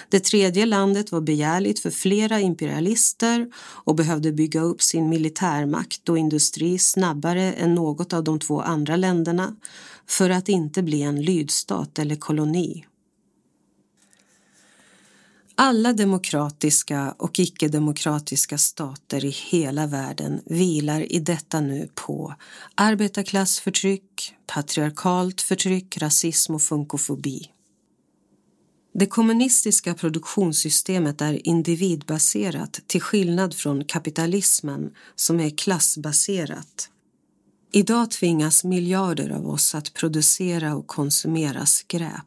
Det 0.09 0.19
tredje 0.19 0.65
landet 0.65 1.11
var 1.11 1.21
begärligt 1.21 1.79
för 1.79 1.91
flera 1.91 2.39
imperialister 2.39 3.47
och 3.57 3.95
behövde 3.95 4.31
bygga 4.31 4.61
upp 4.61 4.81
sin 4.81 5.09
militärmakt 5.09 6.09
och 6.09 6.17
industri 6.17 6.77
snabbare 6.79 7.53
än 7.53 7.75
något 7.75 8.13
av 8.13 8.23
de 8.23 8.39
två 8.39 8.61
andra 8.61 8.95
länderna 8.95 9.55
för 10.07 10.29
att 10.29 10.49
inte 10.49 10.83
bli 10.83 11.01
en 11.01 11.21
lydstat 11.21 11.99
eller 11.99 12.15
koloni. 12.15 12.85
Alla 15.55 15.93
demokratiska 15.93 17.15
och 17.17 17.39
icke-demokratiska 17.39 18.57
stater 18.57 19.25
i 19.25 19.29
hela 19.29 19.87
världen 19.87 20.41
vilar 20.45 21.11
i 21.11 21.19
detta 21.19 21.61
nu 21.61 21.89
på 21.95 22.33
arbetarklassförtryck, 22.75 24.35
patriarkalt 24.47 25.41
förtryck, 25.41 25.97
rasism 25.97 26.55
och 26.55 26.61
funkofobi. 26.61 27.49
Det 28.95 29.05
kommunistiska 29.05 29.93
produktionssystemet 29.93 31.21
är 31.21 31.47
individbaserat 31.47 32.79
till 32.87 33.01
skillnad 33.01 33.53
från 33.53 33.85
kapitalismen 33.85 34.91
som 35.15 35.39
är 35.39 35.49
klassbaserat. 35.49 36.89
Idag 37.71 38.11
tvingas 38.11 38.63
miljarder 38.63 39.29
av 39.29 39.49
oss 39.49 39.75
att 39.75 39.93
producera 39.93 40.75
och 40.75 40.87
konsumera 40.87 41.65
skräp. 41.65 42.25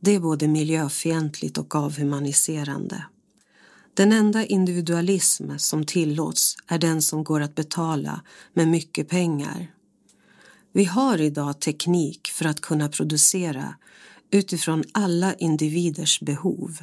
Det 0.00 0.14
är 0.14 0.20
både 0.20 0.48
miljöfientligt 0.48 1.58
och 1.58 1.74
avhumaniserande. 1.74 3.04
Den 3.94 4.12
enda 4.12 4.44
individualism 4.44 5.50
som 5.58 5.86
tillåts 5.86 6.56
är 6.66 6.78
den 6.78 7.02
som 7.02 7.24
går 7.24 7.40
att 7.40 7.54
betala 7.54 8.22
med 8.54 8.68
mycket 8.68 9.08
pengar. 9.08 9.72
Vi 10.72 10.84
har 10.84 11.20
idag 11.20 11.60
teknik 11.60 12.28
för 12.28 12.44
att 12.44 12.60
kunna 12.60 12.88
producera 12.88 13.74
utifrån 14.32 14.84
alla 14.92 15.34
individers 15.34 16.20
behov. 16.20 16.78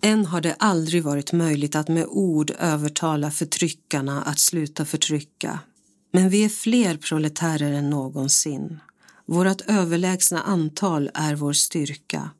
Än 0.00 0.26
har 0.26 0.40
det 0.40 0.56
aldrig 0.58 1.02
varit 1.02 1.32
möjligt 1.32 1.74
att 1.74 1.88
med 1.88 2.06
ord 2.06 2.52
övertala 2.58 3.30
förtryckarna 3.30 4.22
att 4.22 4.38
sluta 4.38 4.84
förtrycka. 4.84 5.58
Men 6.12 6.28
vi 6.28 6.44
är 6.44 6.48
fler 6.48 6.96
proletärer 6.96 7.72
än 7.72 7.90
någonsin. 7.90 8.80
Vårt 9.26 9.60
överlägsna 9.60 10.42
antal 10.42 11.10
är 11.14 11.34
vår 11.34 11.52
styrka. 11.52 12.30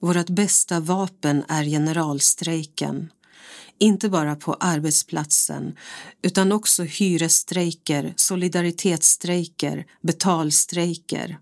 Vårt 0.00 0.30
bästa 0.30 0.80
vapen 0.80 1.44
är 1.48 1.64
generalstrejken. 1.64 3.12
Inte 3.78 4.08
bara 4.08 4.36
på 4.36 4.54
arbetsplatsen 4.54 5.76
utan 6.22 6.52
också 6.52 6.82
hyresstrejker, 6.82 8.14
solidaritetsstrejker, 8.16 9.86
betalstrejker. 10.00 11.38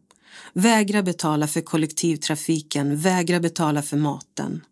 Vägra 0.52 1.02
betala 1.02 1.46
för 1.46 1.60
kollektivtrafiken, 1.60 2.96
vägra 2.96 3.40
betala 3.40 3.82
för 3.82 3.96
maten. 3.96 4.64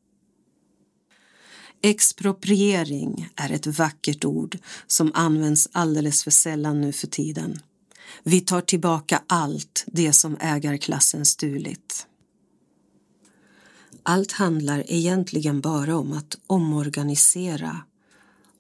Expropriering 1.82 3.28
är 3.36 3.52
ett 3.52 3.66
vackert 3.66 4.24
ord 4.24 4.59
som 4.86 5.11
används 5.14 5.68
alldeles 5.72 6.24
för 6.24 6.30
sällan 6.30 6.80
nu 6.80 6.92
för 6.92 7.06
tiden. 7.06 7.61
Vi 8.22 8.40
tar 8.40 8.61
tillbaka 8.61 9.22
allt 9.26 9.84
det 9.86 10.12
som 10.12 10.36
ägarklassen 10.40 11.26
stulit. 11.26 12.06
Allt 14.02 14.32
handlar 14.32 14.92
egentligen 14.92 15.61
bara 15.61 15.96
om 15.96 16.12
att 16.12 16.38
omorganisera 16.46 17.82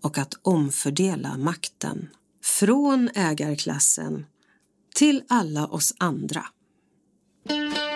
och 0.02 0.18
att 0.18 0.34
omfördela 0.42 1.36
makten 1.36 2.08
från 2.44 3.10
ägarklassen 3.14 4.26
till 4.94 5.22
alla 5.28 5.66
oss 5.66 5.94
andra. 5.98 6.46
Thank 7.48 7.78
you. 7.78 7.87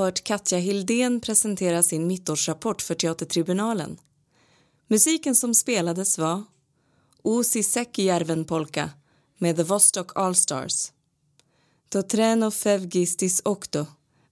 hört 0.00 0.24
Katja 0.24 0.58
Hildén 0.58 1.20
presentera 1.20 1.82
sin 1.82 2.06
mittårsrapport 2.06 2.82
för 2.82 2.94
Teatertribunalen. 2.94 4.00
Musiken 4.86 5.34
som 5.34 5.54
spelades 5.54 6.18
var 6.18 6.44
Uusi 7.24 7.62
Säkijärven 7.62 8.44
polka 8.44 8.90
med 9.38 9.56
The 9.56 9.62
Vostok 9.62 10.12
Allstars. 10.14 10.92
Totreno 11.88 12.50
Fevgistis 12.50 13.42
Okto 13.44 13.86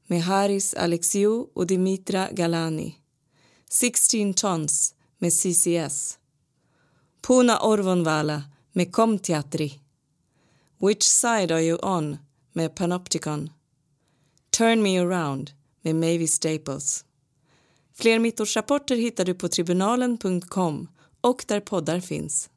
med 0.07 0.23
Haris 0.23 0.75
Alexiou 0.75 1.51
och 1.55 1.67
Dimitra 1.67 2.29
Galani. 2.33 2.95
16 3.71 4.35
Tons 4.35 4.95
med 5.19 5.33
CCS. 5.33 6.19
Puna 7.21 7.61
Orvonvala 7.61 8.43
med 8.73 8.93
Komteatri. 8.93 9.81
Which 10.79 11.03
side 11.03 11.55
are 11.55 11.63
you 11.63 11.79
on 11.83 12.17
med 12.53 12.75
Panopticon. 12.75 13.51
Turn 14.51 14.83
me 14.83 14.99
around 14.99 15.58
med 15.83 15.97
Mavis 15.97 16.33
Staples. 16.33 17.05
Fler 17.95 18.19
mittårsrapporter 18.19 18.97
hittar 18.97 19.25
du 19.25 19.35
på 19.35 19.49
tribunalen.com 19.49 20.89
och 21.21 21.45
där 21.49 21.61
poddar 21.61 22.01
finns. 22.01 22.51